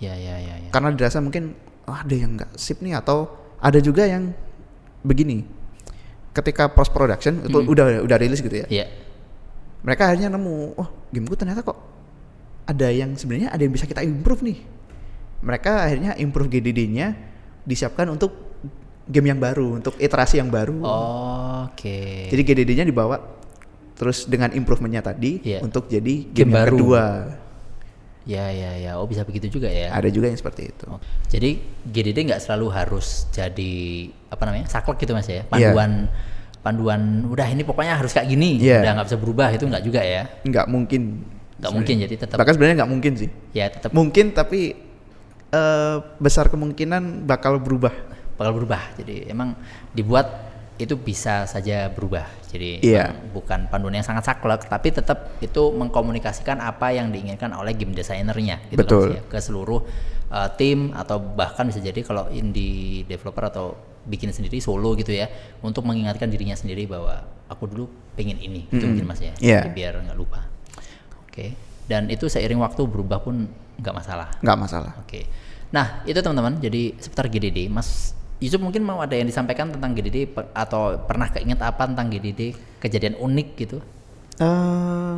Ya 0.00 0.12
ya 0.12 0.34
ya 0.36 0.54
ya. 0.58 0.70
karena 0.70 0.90
dirasa 0.90 1.20
mungkin 1.20 1.52
"Oh, 1.84 1.92
ada 1.92 2.12
yang 2.12 2.34
nggak 2.34 2.56
sip 2.56 2.80
nih 2.80 2.96
atau 2.96 3.28
ada 3.56 3.76
juga 3.78 4.04
yang 4.04 4.32
begini 5.00 5.44
ketika 6.30 6.68
post 6.68 6.88
production 6.90 7.42
itu 7.42 7.52
Hmm. 7.54 7.68
udah 7.68 7.86
udah 8.00 8.16
rilis 8.16 8.40
gitu 8.40 8.54
ya 8.54 8.66
Iya. 8.66 8.86
mereka 9.80 10.08
akhirnya 10.08 10.30
nemu 10.30 10.56
oh 10.74 10.88
gameku 11.08 11.34
ternyata 11.34 11.60
kok 11.60 11.76
ada 12.64 12.88
yang 12.88 13.12
sebenarnya 13.12 13.50
ada 13.50 13.60
yang 13.60 13.70
bisa 13.70 13.84
kita 13.84 14.00
improve 14.00 14.40
nih 14.40 14.58
mereka 15.40 15.84
akhirnya 15.84 16.14
improve 16.16 16.48
GDD-nya 16.48 17.16
disiapkan 17.62 18.08
untuk 18.08 18.30
game 19.04 19.26
yang 19.26 19.40
baru 19.40 19.76
untuk 19.76 19.96
iterasi 19.96 20.38
yang 20.38 20.48
baru 20.48 20.80
Oke. 21.66 22.30
jadi 22.30 22.40
GDD-nya 22.42 22.86
dibawa 22.86 23.18
terus 23.92 24.24
dengan 24.24 24.48
improvementnya 24.50 25.02
tadi 25.02 25.42
Iya. 25.42 25.60
untuk 25.60 25.90
jadi 25.90 26.30
Game 26.30 26.46
game, 26.46 26.46
yang 26.46 26.56
baru. 26.56 26.76
kedua 26.78 27.04
Ya 28.30 28.46
ya 28.54 28.70
ya. 28.78 28.92
Oh 29.02 29.10
bisa 29.10 29.26
begitu 29.26 29.50
juga 29.50 29.66
ya. 29.66 29.90
ada 29.90 30.06
juga 30.06 30.30
yang 30.30 30.38
seperti 30.38 30.70
itu. 30.70 30.86
Oh, 30.86 31.02
Jadi 31.26 31.58
GDD 31.82 32.30
nggak 32.30 32.40
selalu 32.46 32.66
harus 32.70 33.26
jadi 33.34 34.06
apa 34.30 34.42
namanya 34.46 34.70
saklek 34.70 35.02
gitu 35.02 35.18
mas 35.18 35.26
ya? 35.26 35.42
Iya. 35.42 35.50
panduan 35.50 36.06
panduan 36.60 37.26
udah 37.26 37.48
ini 37.50 37.66
pokoknya 37.66 37.98
harus 37.98 38.14
kayak 38.14 38.30
gini. 38.30 38.62
Iya. 38.62 38.86
udah 38.86 38.92
nggak 39.02 39.06
bisa 39.10 39.18
berubah. 39.18 39.48
Itu 39.50 39.66
nggak 39.66 39.82
juga 39.82 40.00
ya? 40.06 40.30
Nggak 40.46 40.66
mungkin. 40.70 41.02
Nggak 41.58 41.72
mungkin 41.74 41.94
jadi 42.06 42.14
tetap 42.14 42.36
bahkan 42.38 42.54
sebenarnya 42.54 42.76
nggak 42.86 42.92
mungkin 42.94 43.12
sih. 43.18 43.30
Ya 43.50 43.66
tetap. 43.66 43.90
Mungkin 43.90 44.30
tapi 44.30 44.78
eh, 45.50 45.96
besar 46.22 46.46
kemungkinan 46.46 47.26
bakal 47.26 47.58
berubah. 47.58 47.92
Bakal 48.38 48.52
berubah. 48.54 48.94
Jadi 48.94 49.26
emang 49.26 49.58
dibuat 49.90 50.49
itu 50.80 50.96
bisa 50.96 51.44
saja 51.44 51.92
berubah 51.92 52.24
jadi 52.48 52.80
Iya. 52.80 53.04
emang 53.12 53.36
bukan 53.36 53.60
panduan 53.68 53.94
yang 54.00 54.06
sangat 54.06 54.24
saklek 54.32 54.64
tapi 54.66 54.88
tetap 54.90 55.36
itu 55.44 55.62
mengkomunikasikan 55.76 56.58
apa 56.58 56.96
yang 56.96 57.12
diinginkan 57.12 57.52
oleh 57.52 57.76
game 57.76 57.92
desainernya 57.92 58.64
gitu 58.72 58.80
Betul. 58.80 59.06
ya, 59.16 59.22
ke 59.28 59.38
seluruh 59.38 59.84
uh, 60.32 60.48
tim 60.56 60.96
atau 60.96 61.20
bahkan 61.20 61.68
bisa 61.68 61.78
jadi 61.84 62.00
kalau 62.00 62.32
indie 62.32 63.04
developer 63.04 63.44
atau 63.46 63.66
bikin 64.08 64.32
sendiri 64.32 64.56
solo 64.58 64.96
gitu 64.96 65.12
ya 65.12 65.28
untuk 65.60 65.84
mengingatkan 65.84 66.32
dirinya 66.32 66.56
sendiri 66.56 66.88
bahwa 66.88 67.20
aku 67.52 67.68
dulu 67.68 67.84
pengen 68.16 68.40
ini 68.40 68.64
itu 68.72 68.80
mungkin 68.80 69.04
mas 69.04 69.20
ya 69.20 69.32
Iya. 69.38 69.60
Jadi 69.68 69.70
biar 69.76 69.92
nggak 70.00 70.16
lupa 70.18 70.40
oke 71.28 71.46
dan 71.84 72.08
itu 72.08 72.24
seiring 72.26 72.58
waktu 72.64 72.80
berubah 72.88 73.20
pun 73.20 73.44
nggak 73.76 73.94
masalah 73.94 74.28
nggak 74.40 74.58
masalah 74.58 74.92
Oke. 75.04 75.28
Nah, 75.70 76.02
itu 76.02 76.18
teman-teman. 76.18 76.58
Jadi 76.58 76.98
seputar 76.98 77.30
GDD, 77.30 77.70
Mas 77.70 78.10
Yusuf 78.40 78.58
mungkin 78.58 78.80
mau 78.80 78.98
ada 78.98 79.12
yang 79.12 79.24
disampaikan 79.24 79.68
tentang 79.68 79.92
GDD 79.92 80.24
pe- 80.26 80.48
atau 80.50 80.96
pernah 80.98 81.28
keinget 81.28 81.60
apa 81.60 81.84
tentang 81.84 82.08
GDD, 82.08 82.40
kejadian 82.78 83.14
unik 83.14 83.48
gitu. 83.54 83.78
eh 84.38 85.16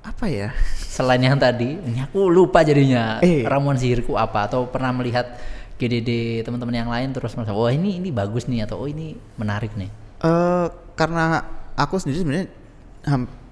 apa 0.00 0.24
ya 0.24 0.48
Selain 0.96 1.20
yang 1.20 1.36
tadi, 1.36 1.76
ini 1.76 2.00
aku 2.00 2.26
lupa 2.26 2.64
jadinya 2.64 3.20
Eh. 3.20 3.44
ramuan 3.44 3.76
sihirku 3.76 4.16
apa 4.16 4.48
atau 4.48 4.64
pernah 4.66 4.90
melihat 4.90 5.36
GDD 5.76 6.42
teman-teman 6.42 6.74
yang 6.74 6.88
lain 6.88 7.12
terus 7.12 7.36
merasa, 7.36 7.52
"Wah, 7.52 7.68
ini 7.68 8.00
ini 8.00 8.08
bagus 8.08 8.48
nih" 8.48 8.64
atau 8.64 8.80
"Oh, 8.80 8.88
ini 8.88 9.12
menarik 9.36 9.76
nih." 9.76 9.92
Eh 10.18 10.66
karena 10.94 11.44
aku 11.76 12.00
sendiri 12.00 12.18
sebenarnya 12.18 12.46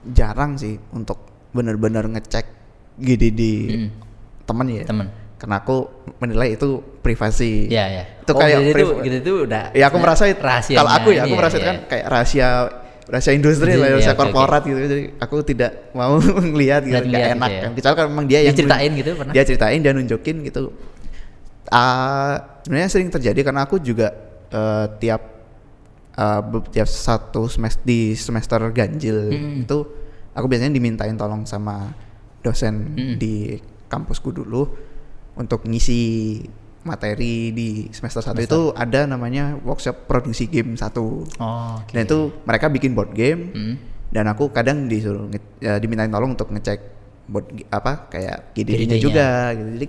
jarang 0.08 0.56
sih 0.56 0.74
untuk 0.90 1.22
benar-benar 1.52 2.08
ngecek 2.08 2.46
GDD 2.96 3.40
Mm. 3.68 3.88
temen 4.42 4.66
ya. 4.72 4.84
Temen. 4.84 5.06
Karena 5.36 5.60
aku 5.60 5.84
menilai 6.16 6.52
itu 6.52 6.68
privasi. 6.98 7.68
Ya, 7.68 7.84
ya. 7.86 8.04
Itu 8.18 8.32
Oh, 8.32 8.40
kayak 8.40 8.58
itu, 8.62 8.72
priv- 8.72 8.98
GDD 8.98 9.20
itu 9.20 9.32
udah 9.44 9.64
Ya 9.70 9.86
aku 9.86 9.96
merasa 9.96 10.24
itu 10.24 10.40
rahasianya 10.40 10.78
kalau 10.78 10.92
aku 10.92 11.08
ya 11.10 11.22
aku 11.22 11.28
ini 11.28 11.36
merasa 11.36 11.56
itu 11.56 11.62
ya. 11.62 11.68
kan 11.68 11.76
kayak 11.86 12.04
rahasia 12.06 12.48
rahasia 13.06 13.32
industri 13.32 13.70
Iya, 13.70 13.76
lah, 13.76 13.86
iya, 13.86 13.94
rahasia 13.94 14.14
korporat 14.14 14.62
gitu. 14.64 14.78
Jadi 14.80 14.94
aku 15.16 15.36
tidak 15.42 15.70
mau 15.92 16.16
ngelihat 16.50 16.82
gitu, 16.82 16.90
nggak 16.90 17.04
ngeliat 17.06 17.30
enak 17.32 17.48
gitu 17.48 17.54
ya. 17.54 17.62
kan. 17.62 17.70
Kecuali 17.74 17.94
kalau 17.94 18.08
memang 18.10 18.26
dia 18.26 18.40
yang 18.40 18.50
Diceritain 18.50 18.90
gitu 18.92 19.10
pernah? 19.14 19.32
Dia 19.32 19.42
ceritain 19.44 19.78
dia 19.78 19.92
nunjukin 19.92 20.36
gitu. 20.42 20.60
Ah, 21.66 22.34
sebenarnya 22.62 22.88
sering 22.88 23.10
terjadi 23.10 23.40
karena 23.42 23.62
aku 23.62 23.76
juga 23.78 24.14
eh, 24.48 24.86
tiap 24.96 25.22
be- 26.42 26.64
tiap 26.70 26.86
satu 26.86 27.44
semester 27.44 27.82
di 27.82 28.00
semester 28.14 28.56
ganjil 28.72 29.28
Mm-mm. 29.28 29.62
itu 29.62 29.78
aku 30.32 30.46
biasanya 30.46 30.72
dimintain 30.72 31.12
tolong 31.12 31.44
sama 31.44 31.92
dosen 32.40 32.74
Mm-mm. 32.88 33.14
di 33.16 33.58
kampusku 33.84 34.32
dulu 34.32 34.64
untuk 35.36 35.62
ngisi 35.62 36.40
materi 36.82 37.50
di 37.50 37.68
semester 37.90 38.22
satu 38.22 38.38
Semester. 38.38 38.46
itu 38.48 38.60
ada 38.72 39.00
namanya 39.04 39.58
workshop 39.58 40.06
produksi 40.06 40.46
game 40.46 40.74
satu 40.74 41.26
Oh, 41.36 41.76
oke. 41.76 41.90
dan 41.90 42.02
itu 42.02 42.18
mereka 42.42 42.66
bikin 42.66 42.92
board 42.92 43.10
game 43.10 43.50
Mm. 43.50 43.74
dan 44.08 44.24
aku 44.26 44.48
kadang 44.48 44.86
disuruh 44.86 45.26
ya, 45.58 45.76
dimintain 45.76 46.08
tolong 46.08 46.32
untuk 46.32 46.48
ngecek 46.48 46.78
board 47.26 47.46
apa 47.68 48.06
kayak 48.08 48.54
GDD-nya 48.54 48.96
juga 48.96 49.26
gitu 49.52 49.70
jadi 49.74 49.86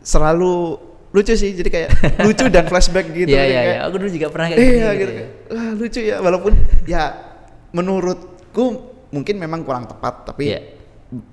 selalu 0.00 0.54
lucu 1.08 1.32
sih 1.34 1.52
jadi 1.52 1.68
kayak 1.68 1.90
lucu 2.26 2.44
dan 2.48 2.64
flashback 2.64 3.08
gitu 3.10 3.28
Iya 3.28 3.42
iya 3.42 3.60
kayak, 3.60 3.64
iya. 3.70 3.78
Aku 3.84 3.94
dulu 3.96 4.10
juga 4.10 4.26
pernah 4.28 4.46
kayak 4.48 4.60
iya 4.60 4.88
gitu. 4.94 5.12
wah 5.48 5.70
lucu 5.74 6.00
ya 6.02 6.16
walaupun 6.18 6.52
ya 6.84 7.02
menurutku 7.72 8.64
mungkin 9.10 9.36
memang 9.36 9.60
kurang 9.62 9.84
tepat 9.84 10.14
tapi 10.26 10.48
Iya. 10.48 10.60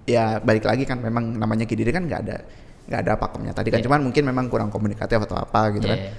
ya 0.06 0.24
balik 0.39 0.63
lagi 0.63 0.84
kan 0.84 1.00
memang 1.00 1.36
namanya 1.36 1.63
GDD 1.63 1.89
kan 1.89 2.04
nggak 2.04 2.21
ada 2.21 2.38
nggak 2.86 3.00
ada 3.02 3.13
pakemnya 3.15 3.52
tadi 3.52 3.69
kan 3.69 3.80
Iya. 3.80 3.86
cuman 3.86 4.00
mungkin 4.02 4.24
memang 4.24 4.45
kurang 4.45 4.69
komunikatif 4.69 5.17
atau 5.19 5.36
apa 5.36 5.74
gitu 5.74 5.86
Iya, 5.86 5.91
kan 5.91 6.00
iya. 6.00 6.12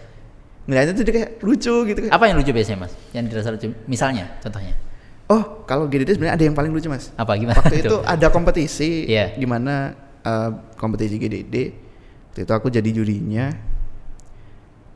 ngeliatnya 0.66 0.92
tuh 0.92 1.04
dia 1.04 1.14
kayak 1.14 1.30
lucu 1.40 1.74
gitu 1.84 1.98
kan 2.02 2.10
Apa 2.10 2.24
yang 2.26 2.36
lucu 2.36 2.50
biasanya 2.50 2.78
mas? 2.80 2.92
Yang 3.10 3.24
dirasa 3.30 3.48
lucu? 3.50 3.66
Misalnya, 3.86 4.34
contohnya. 4.40 4.74
oh 5.26 5.62
kalau 5.62 5.86
GDD 5.86 6.14
sebenarnya 6.14 6.34
ada 6.34 6.44
yang 6.44 6.54
paling 6.54 6.70
lucu 6.70 6.86
mas 6.86 7.14
Apa 7.14 7.34
gimana? 7.34 7.54
waktu 7.56 7.82
itu 7.82 7.96
ada 8.02 8.26
kompetisi 8.28 9.06
Iya. 9.06 9.34
di 9.34 9.46
mana 9.46 9.94
eh, 10.20 10.50
kompetisi 10.74 11.16
GDD 11.16 11.54
waktu 12.28 12.40
itu 12.42 12.52
aku 12.52 12.66
jadi 12.68 12.90
jurinya 12.90 13.46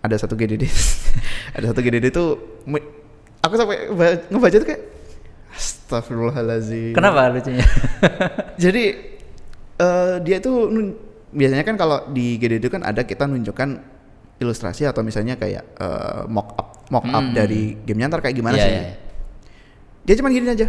ada 0.00 0.16
satu 0.16 0.34
GDD 0.34 0.66
ada 1.56 1.64
satu 1.66 1.80
GDD 1.80 2.10
tuh 2.10 2.28
aku 3.40 3.54
sampai 3.54 3.90
ba- 3.90 4.22
ngebaca 4.26 4.56
tuh 4.56 4.66
kayak 4.66 4.82
Astagfirullahaladzim 5.50 6.94
Kenapa 6.94 7.28
lucunya? 7.28 7.66
jadi 8.62 8.84
eh, 9.76 10.14
dia 10.20 10.38
tuh 10.38 10.70
biasanya 11.30 11.62
kan 11.62 11.74
kalau 11.74 12.08
di 12.08 12.36
GDD 12.36 12.66
kan 12.68 12.82
ada 12.82 13.02
kita 13.02 13.24
nunjukkan 13.24 13.68
ilustrasi 14.36 14.84
atau 14.84 15.00
misalnya 15.00 15.34
kayak 15.34 15.64
eh, 15.72 16.22
mock 16.26 16.48
up 16.54 16.68
mock 16.88 17.06
up 17.06 17.22
Hmm. 17.22 17.32
dari 17.32 17.78
gamenya 17.78 18.08
ntar 18.08 18.20
kayak 18.20 18.34
gimana 18.34 18.54
Iya, 18.54 18.64
sih 18.64 18.72
iya. 18.72 18.82
dia 20.02 20.14
cuma 20.16 20.28
gini 20.28 20.46
aja 20.46 20.66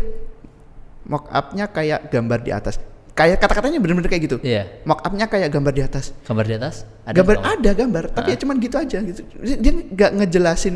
mock 1.04 1.26
upnya 1.28 1.66
kayak 1.68 2.08
gambar 2.08 2.40
di 2.40 2.52
atas 2.52 2.78
kayak 3.12 3.38
kata-katanya 3.38 3.80
bener-bener 3.80 4.06
kayak 4.08 4.24
gitu 4.24 4.38
Iya. 4.40 4.84
mock 4.84 5.02
upnya 5.02 5.26
kayak 5.26 5.50
gambar 5.50 5.72
di 5.72 5.82
atas 5.82 6.14
Gambar 6.22 6.46
di 6.46 6.54
atas? 6.54 6.76
gambar 7.04 7.36
nggak, 7.36 7.44
Mas? 7.44 7.56
ada 7.56 7.72
gambar 7.74 8.04
tapi 8.12 8.28
ya 8.30 8.38
cuman 8.38 8.56
gitu 8.58 8.76
aja 8.78 8.98
gitu 9.02 9.22
dia 9.42 9.72
nggak 9.88 10.12
ngejelasin 10.16 10.76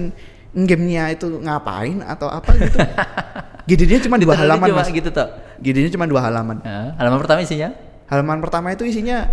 gamenya 0.55 1.03
itu 1.11 1.27
ngapain 1.37 1.99
atau 2.01 2.27
apa 2.27 2.49
gitu 2.55 2.77
GDD-nya 3.67 4.01
cuma 4.03 4.15
dua 4.15 4.33
halaman 4.35 4.67
cuma 4.67 4.79
mas 4.79 4.89
gitu 4.89 5.09
toh. 5.09 5.25
GDD-nya 5.57 5.91
cuma 5.91 6.05
dua 6.05 6.21
halaman 6.21 6.57
Nah, 6.59 6.93
halaman 6.95 7.19
pertama 7.19 7.39
isinya? 7.41 7.69
halaman 8.05 8.37
pertama 8.39 8.67
itu 8.69 8.83
isinya 8.83 9.25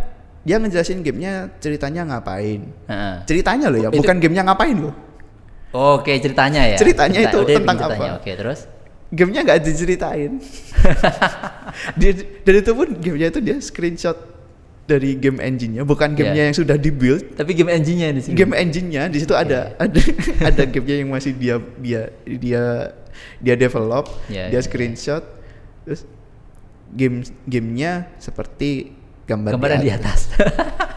dia 0.43 0.57
ngejelasin 0.59 1.01
gamenya 1.01 1.33
ceritanya 1.59 2.03
ngapain 2.05 2.61
Heeh. 2.87 3.15
ceritanya 3.25 3.67
loh 3.69 3.79
ya 3.79 3.89
Itu- 3.89 3.99
bukan 3.99 4.17
gamenya 4.19 4.43
ngapain 4.45 4.79
loh 4.79 4.95
Oke, 5.73 6.13
ceritanya 6.21 6.69
ya. 6.69 6.77
Ceritanya 6.77 7.17
itu 7.25 7.33
udah 7.33 7.57
tentang 7.57 7.79
ceritanya. 7.81 8.13
apa? 8.13 8.21
Oke, 8.21 8.33
terus? 8.37 8.61
gamenya 9.09 9.41
nggak 9.41 9.61
diceritain 9.63 10.33
dia, 12.01 12.11
dan 12.45 12.55
itu 12.55 12.73
pun 12.73 12.89
gamenya 12.95 13.29
itu 13.29 13.41
dia 13.41 13.57
screenshot 13.59 14.17
dari 14.83 15.15
game 15.15 15.39
engine-nya 15.39 15.85
bukan 15.85 16.13
gamenya 16.13 16.35
Iya. 16.35 16.49
yang 16.49 16.57
sudah 16.57 16.77
dibuild 16.77 17.25
Tapi 17.33 17.53
game 17.53 17.71
engine-nya 17.71 18.09
di 18.11 18.21
sini. 18.21 18.35
game 18.35 18.53
engine-nya 18.53 19.07
di 19.07 19.17
situ 19.17 19.33
ada 19.33 19.73
ada 19.77 20.01
ada 20.49 20.63
gamenya 20.65 20.97
yang 20.99 21.09
masih 21.09 21.33
dia 21.33 21.57
dia 21.79 22.03
dia 22.27 22.63
dia 23.39 23.55
develop 23.55 24.09
Iya, 24.27 24.49
dia 24.49 24.55
iya, 24.55 24.61
screenshot 24.61 25.25
terus 25.85 26.05
game 26.91 27.21
gamenya 27.45 28.13
seperti 28.17 28.93
gambar, 29.27 29.51
gambar 29.57 29.69
yang 29.79 29.85
di 29.85 29.93
atas. 29.93 30.21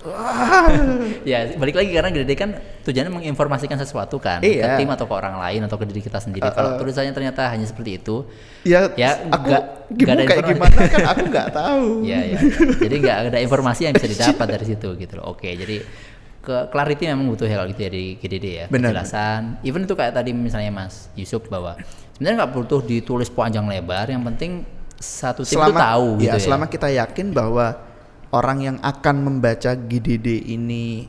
ya, 1.30 1.52
balik 1.60 1.76
lagi 1.76 1.90
karena 1.92 2.08
gede 2.08 2.34
kan 2.36 2.50
tujuannya 2.84 3.12
menginformasikan 3.12 3.76
sesuatu 3.76 4.16
kan 4.16 4.40
Iya. 4.40 4.76
ke 4.76 4.84
tim 4.84 4.88
atau 4.88 5.04
ke 5.04 5.14
orang 5.14 5.36
lain 5.36 5.60
atau 5.68 5.76
ke 5.76 5.84
diri 5.84 6.00
kita 6.00 6.18
sendiri. 6.20 6.44
Uh, 6.48 6.52
Kalau 6.54 6.70
tulisannya 6.80 7.12
ternyata 7.12 7.52
hanya 7.52 7.68
seperti 7.68 8.00
itu, 8.00 8.24
ya, 8.64 8.88
Ya, 8.96 9.20
aku 9.28 9.52
game 9.92 10.08
nggak 10.08 10.16
ada 10.16 10.24
kayak 10.24 10.44
gimana 10.48 10.80
kan 10.88 11.00
aku 11.12 11.24
nggak 11.28 11.48
tahu 11.60 11.86
ya 12.08 12.20
ya. 12.24 12.38
Jadi 12.80 12.94
nggak 12.96 13.16
ada 13.32 13.38
informasi 13.44 13.80
yang 13.88 13.94
bisa 13.96 14.08
didapat 14.08 14.46
dari 14.48 14.64
situ 14.64 14.88
gitu 14.96 15.12
loh. 15.20 15.36
Oke, 15.36 15.52
jadi 15.52 15.84
ke 16.40 16.56
clarity 16.72 17.04
memang 17.12 17.28
butuh 17.28 17.44
hal 17.44 17.68
gitu 17.68 17.80
ya 17.84 17.90
di 17.92 18.16
GDD 18.16 18.46
ya. 18.48 18.66
Benar. 18.72 18.96
Penjelasan. 18.96 19.60
Even 19.60 19.84
itu 19.84 19.92
kayak 19.92 20.16
tadi 20.16 20.32
misalnya 20.32 20.72
Mas 20.72 21.12
Yusuf 21.12 21.44
bahwa 21.52 21.76
sebenarnya 22.16 22.44
nggak 22.44 22.52
butuh 22.56 22.80
ditulis 22.80 23.28
panjang 23.28 23.68
lebar, 23.68 24.08
yang 24.08 24.24
penting 24.24 24.64
satu 25.00 25.48
tim 25.48 25.56
itu 25.56 25.72
tahu 25.72 26.08
ya, 26.20 26.36
gitu 26.36 26.36
ya. 26.36 26.44
selama 26.44 26.66
kita 26.68 26.88
yakin 26.92 27.32
bahwa 27.32 27.72
orang 28.30 28.58
yang 28.60 28.76
akan 28.84 29.16
membaca 29.24 29.72
GDD 29.74 30.44
ini 30.52 31.08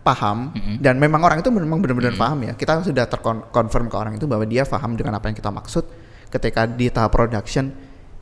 paham 0.00 0.54
dan 0.80 0.96
memang 0.96 1.20
orang 1.20 1.44
itu 1.44 1.52
memang 1.52 1.82
benar-benar 1.82 2.16
paham 2.16 2.48
ya. 2.48 2.52
Kita 2.56 2.80
sudah 2.80 3.04
terkonfirm 3.04 3.92
ke 3.92 3.96
orang 3.98 4.16
itu 4.16 4.24
bahwa 4.24 4.48
dia 4.48 4.64
paham 4.64 4.96
dengan 4.96 5.18
apa 5.18 5.28
yang 5.28 5.36
kita 5.36 5.52
maksud. 5.52 5.84
Ketika 6.30 6.64
di 6.64 6.86
tahap 6.88 7.12
production 7.12 7.68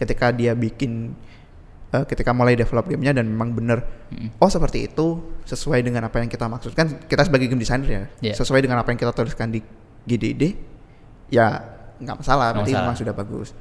ketika 0.01 0.33
dia 0.33 0.57
bikin 0.57 1.13
eh, 1.93 2.05
ketika 2.09 2.33
mulai 2.33 2.57
develop 2.57 2.89
gamenya 2.89 3.21
dan 3.21 3.29
memang 3.29 3.53
benar 3.55 3.85
oh 4.39 4.51
seperti 4.51 4.89
itu 4.89 5.21
sesuai 5.45 5.85
dengan 5.85 6.09
apa 6.09 6.19
yang 6.19 6.27
kita 6.33 6.49
maksud. 6.49 6.73
Kan 6.75 7.05
kita 7.07 7.29
sebagai 7.29 7.47
game 7.47 7.61
designer 7.61 7.87
ya 7.87 8.05
Iya. 8.25 8.35
sesuai 8.41 8.65
dengan 8.65 8.81
apa 8.81 8.89
yang 8.91 8.99
kita 8.99 9.13
tuliskan 9.15 9.53
di 9.53 9.61
GDD 10.09 10.57
ya 11.29 11.61
nggak 12.01 12.17
masalah 12.25 12.57
berarti 12.57 12.73
memang 12.73 12.97
sudah 12.97 13.13
bagus 13.13 13.53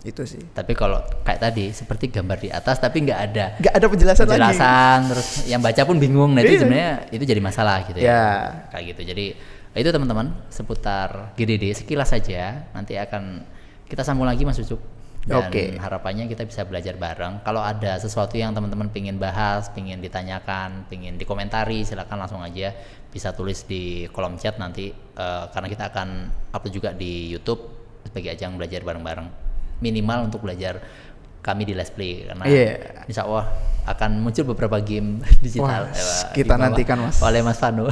itu 0.00 0.24
sih. 0.24 0.40
Tapi 0.56 0.72
kalau 0.72 0.96
kayak 1.20 1.40
tadi 1.44 1.76
seperti 1.76 2.08
gambar 2.08 2.38
di 2.40 2.48
atas 2.48 2.80
tapi 2.80 3.04
nggak 3.04 3.20
ada 3.20 3.44
nggak 3.60 3.74
ada 3.76 3.86
penjelasan, 3.86 4.24
lagi. 4.24 4.32
penjelasan 4.40 4.98
terus 5.12 5.28
yang 5.44 5.60
baca 5.60 5.82
pun 5.84 5.96
bingung. 6.00 6.32
Nah 6.32 6.40
itu 6.40 6.56
Iya. 6.56 6.60
sebenarnya 6.64 6.92
itu 7.12 7.24
jadi 7.28 7.40
masalah 7.44 7.84
gitu 7.84 7.98
ya. 8.00 8.08
Ya. 8.08 8.24
kayak 8.72 8.84
gitu. 8.96 9.02
Jadi 9.12 9.26
itu 9.70 9.88
teman-teman 9.92 10.32
seputar 10.48 11.36
GDD 11.36 11.76
sekilas 11.84 12.16
saja. 12.16 12.64
Nanti 12.72 12.96
akan 12.96 13.44
kita 13.86 14.00
sambung 14.00 14.24
lagi 14.24 14.48
Mas 14.48 14.56
Ucup. 14.56 14.80
Dan 15.20 15.52
Oke. 15.52 15.76
harapannya 15.76 16.24
kita 16.32 16.48
bisa 16.48 16.64
belajar 16.64 16.96
bareng. 16.96 17.44
Kalau 17.44 17.60
ada 17.60 18.00
sesuatu 18.00 18.40
yang 18.40 18.56
teman-teman 18.56 18.88
pingin 18.88 19.20
bahas 19.20 19.68
pingin 19.68 20.00
ditanyakan 20.00 20.88
pingin 20.88 21.20
dikomentari 21.20 21.84
silakan 21.84 22.24
langsung 22.24 22.40
aja. 22.40 22.72
Bisa 23.12 23.36
tulis 23.36 23.68
di 23.68 24.08
kolom 24.16 24.40
chat 24.40 24.56
nanti 24.56 24.88
eh, 24.96 25.44
karena 25.52 25.68
kita 25.68 25.92
akan 25.92 26.08
upload 26.56 26.72
juga 26.72 26.90
di 26.96 27.28
YouTube. 27.28 27.60
Sebagai 28.08 28.32
ajang 28.32 28.56
belajar 28.56 28.80
bareng-bareng 28.80 29.49
minimal 29.80 30.28
untuk 30.28 30.40
belajar 30.40 30.78
kami 31.40 31.64
di 31.64 31.72
Let's 31.72 31.88
Play 31.90 32.28
karena 32.28 32.44
Iya. 32.44 33.00
insya 33.08 33.24
Allah 33.24 33.48
akan 33.80 34.20
muncul 34.20 34.44
beberapa 34.44 34.76
game 34.78 35.24
digital 35.44 35.88
Wah, 35.88 35.96
eh, 35.96 36.36
kita 36.36 36.52
dibawa 36.54 36.68
nantikan, 36.68 36.96
Mas. 37.00 37.16
oleh 37.24 37.40
Mas 37.40 37.56
Vano 37.56 37.88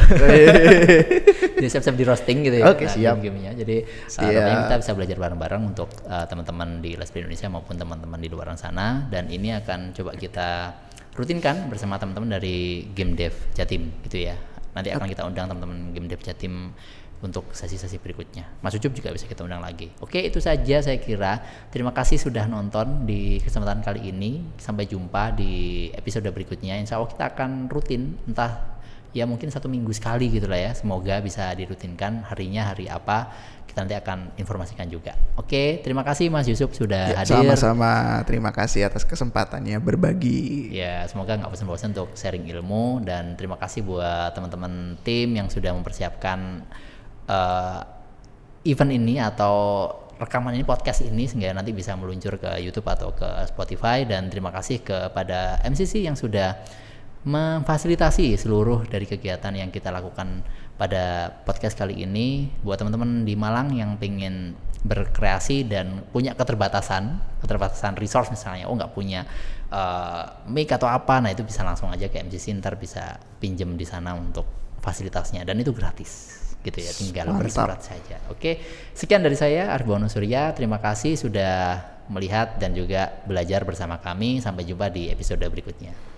jadi 1.58 1.68
siap-siap 1.68 1.96
di 1.96 2.04
roasting 2.04 2.44
gitu 2.44 2.60
ya 2.60 2.70
Oke, 2.70 2.84
nah, 2.86 2.92
siap. 2.92 3.14
game-gamenya 3.18 3.52
jadi 3.56 3.76
uh, 3.82 3.88
Siap. 4.06 4.58
kita 4.68 4.74
bisa 4.84 4.90
belajar 4.94 5.16
bareng-bareng 5.16 5.62
untuk 5.64 5.88
uh, 6.06 6.28
teman-teman 6.28 6.84
di 6.84 6.94
Let's 6.94 7.10
Play 7.10 7.24
Indonesia 7.24 7.48
maupun 7.48 7.74
teman-teman 7.74 8.20
di 8.20 8.28
luar 8.28 8.52
sana 8.54 9.08
dan 9.08 9.32
ini 9.32 9.56
akan 9.56 9.96
coba 9.96 10.12
kita 10.14 10.76
rutinkan 11.16 11.66
bersama 11.66 11.98
teman-teman 11.98 12.36
dari 12.38 12.86
Game 12.94 13.16
Dev 13.18 13.34
Jatim 13.56 13.90
gitu 14.06 14.22
ya 14.22 14.36
nanti 14.76 14.92
akan 14.94 15.08
kita 15.08 15.26
undang 15.26 15.50
teman-teman 15.50 15.90
Game 15.90 16.06
Dev 16.06 16.20
Jatim 16.22 16.70
untuk 17.18 17.50
sesi-sesi 17.50 17.98
berikutnya. 17.98 18.46
Mas 18.62 18.74
Ucup 18.78 18.94
juga 18.94 19.10
bisa 19.10 19.26
kita 19.26 19.42
undang 19.42 19.58
lagi. 19.58 19.90
Oke, 19.98 20.22
itu 20.22 20.38
saja 20.38 20.78
saya 20.78 20.98
kira. 21.02 21.42
Terima 21.74 21.90
kasih 21.90 22.14
sudah 22.14 22.46
nonton 22.46 23.06
di 23.06 23.42
kesempatan 23.42 23.82
kali 23.82 24.14
ini. 24.14 24.46
Sampai 24.54 24.86
jumpa 24.86 25.34
di 25.34 25.88
episode 25.94 26.30
berikutnya. 26.30 26.78
Insya 26.78 26.98
Allah 27.02 27.10
kita 27.10 27.24
akan 27.34 27.66
rutin, 27.66 28.14
entah 28.30 28.78
ya 29.16 29.24
mungkin 29.24 29.48
satu 29.48 29.66
minggu 29.66 29.90
sekali 29.90 30.30
gitu 30.30 30.46
lah 30.46 30.60
ya. 30.62 30.72
Semoga 30.78 31.18
bisa 31.18 31.50
dirutinkan 31.58 32.22
harinya 32.30 32.70
hari 32.70 32.86
apa. 32.86 33.34
Kita 33.68 33.84
nanti 33.84 33.98
akan 33.98 34.38
informasikan 34.40 34.88
juga. 34.88 35.12
Oke, 35.36 35.84
terima 35.84 36.00
kasih 36.00 36.32
Mas 36.32 36.48
Yusuf 36.48 36.72
sudah 36.72 37.12
Ya, 37.12 37.16
hadir. 37.20 37.36
Sama-sama 37.36 38.22
terima 38.24 38.48
kasih 38.54 38.88
atas 38.88 39.04
kesempatannya 39.04 39.76
berbagi. 39.82 40.72
Ya, 40.72 41.04
semoga 41.10 41.36
nggak 41.36 41.52
bosan-bosan 41.52 41.92
untuk 41.92 42.16
sharing 42.16 42.48
ilmu 42.48 43.04
dan 43.04 43.36
terima 43.36 43.60
kasih 43.60 43.84
buat 43.84 44.32
teman-teman 44.32 44.96
tim 45.04 45.36
yang 45.36 45.52
sudah 45.52 45.76
mempersiapkan 45.76 46.64
eh, 47.28 47.80
event 48.66 48.92
ini 48.92 49.20
atau 49.22 49.86
rekaman 50.18 50.50
ini 50.58 50.66
podcast 50.66 51.06
ini 51.06 51.30
sehingga 51.30 51.54
nanti 51.54 51.70
bisa 51.70 51.94
meluncur 51.94 52.36
ke 52.42 52.58
YouTube 52.58 52.90
atau 52.90 53.14
ke 53.14 53.26
Spotify. 53.46 54.02
Dan 54.02 54.28
terima 54.28 54.50
kasih 54.50 54.82
kepada 54.82 55.62
MCC 55.62 56.02
yang 56.04 56.18
sudah 56.18 56.58
memfasilitasi 57.26 58.38
seluruh 58.38 58.86
dari 58.86 59.06
kegiatan 59.06 59.50
yang 59.50 59.70
kita 59.70 59.94
lakukan 59.94 60.42
pada 60.74 61.30
podcast 61.46 61.78
kali 61.78 62.02
ini. 62.02 62.50
Buat 62.62 62.82
teman-teman 62.82 63.22
di 63.22 63.34
Malang 63.38 63.74
yang 63.74 63.94
pengen 63.96 64.58
berkreasi 64.78 65.66
dan 65.66 66.06
punya 66.14 66.38
keterbatasan 66.38 67.18
keterbatasan 67.42 67.98
resource 67.98 68.30
misalnya 68.30 68.70
oh 68.70 68.78
nggak 68.78 68.94
punya 68.94 69.26
uh, 69.74 70.38
mic 70.46 70.70
atau 70.70 70.86
apa 70.86 71.18
nah 71.18 71.34
itu 71.34 71.42
bisa 71.42 71.66
langsung 71.66 71.90
aja 71.90 72.06
ke 72.06 72.22
MCC 72.22 72.54
ntar 72.62 72.78
bisa 72.78 73.18
pinjem 73.42 73.74
di 73.74 73.82
sana 73.82 74.14
untuk 74.14 74.46
fasilitasnya. 74.78 75.42
Dan 75.42 75.58
itu 75.58 75.74
gratis 75.74 76.37
gitu 76.66 76.78
ya 76.82 76.90
tinggal 76.90 77.26
Mantap. 77.30 77.40
bersurat 77.46 77.80
saja. 77.80 78.16
Oke 78.28 78.58
sekian 78.92 79.22
dari 79.22 79.38
saya 79.38 79.70
Arbono 79.70 80.10
Surya. 80.10 80.50
Terima 80.52 80.82
kasih 80.82 81.14
sudah 81.14 81.80
melihat 82.10 82.58
dan 82.58 82.74
juga 82.74 83.22
belajar 83.24 83.62
bersama 83.62 84.02
kami. 84.02 84.42
Sampai 84.42 84.66
jumpa 84.66 84.90
di 84.90 85.08
episode 85.08 85.44
berikutnya 85.46 86.17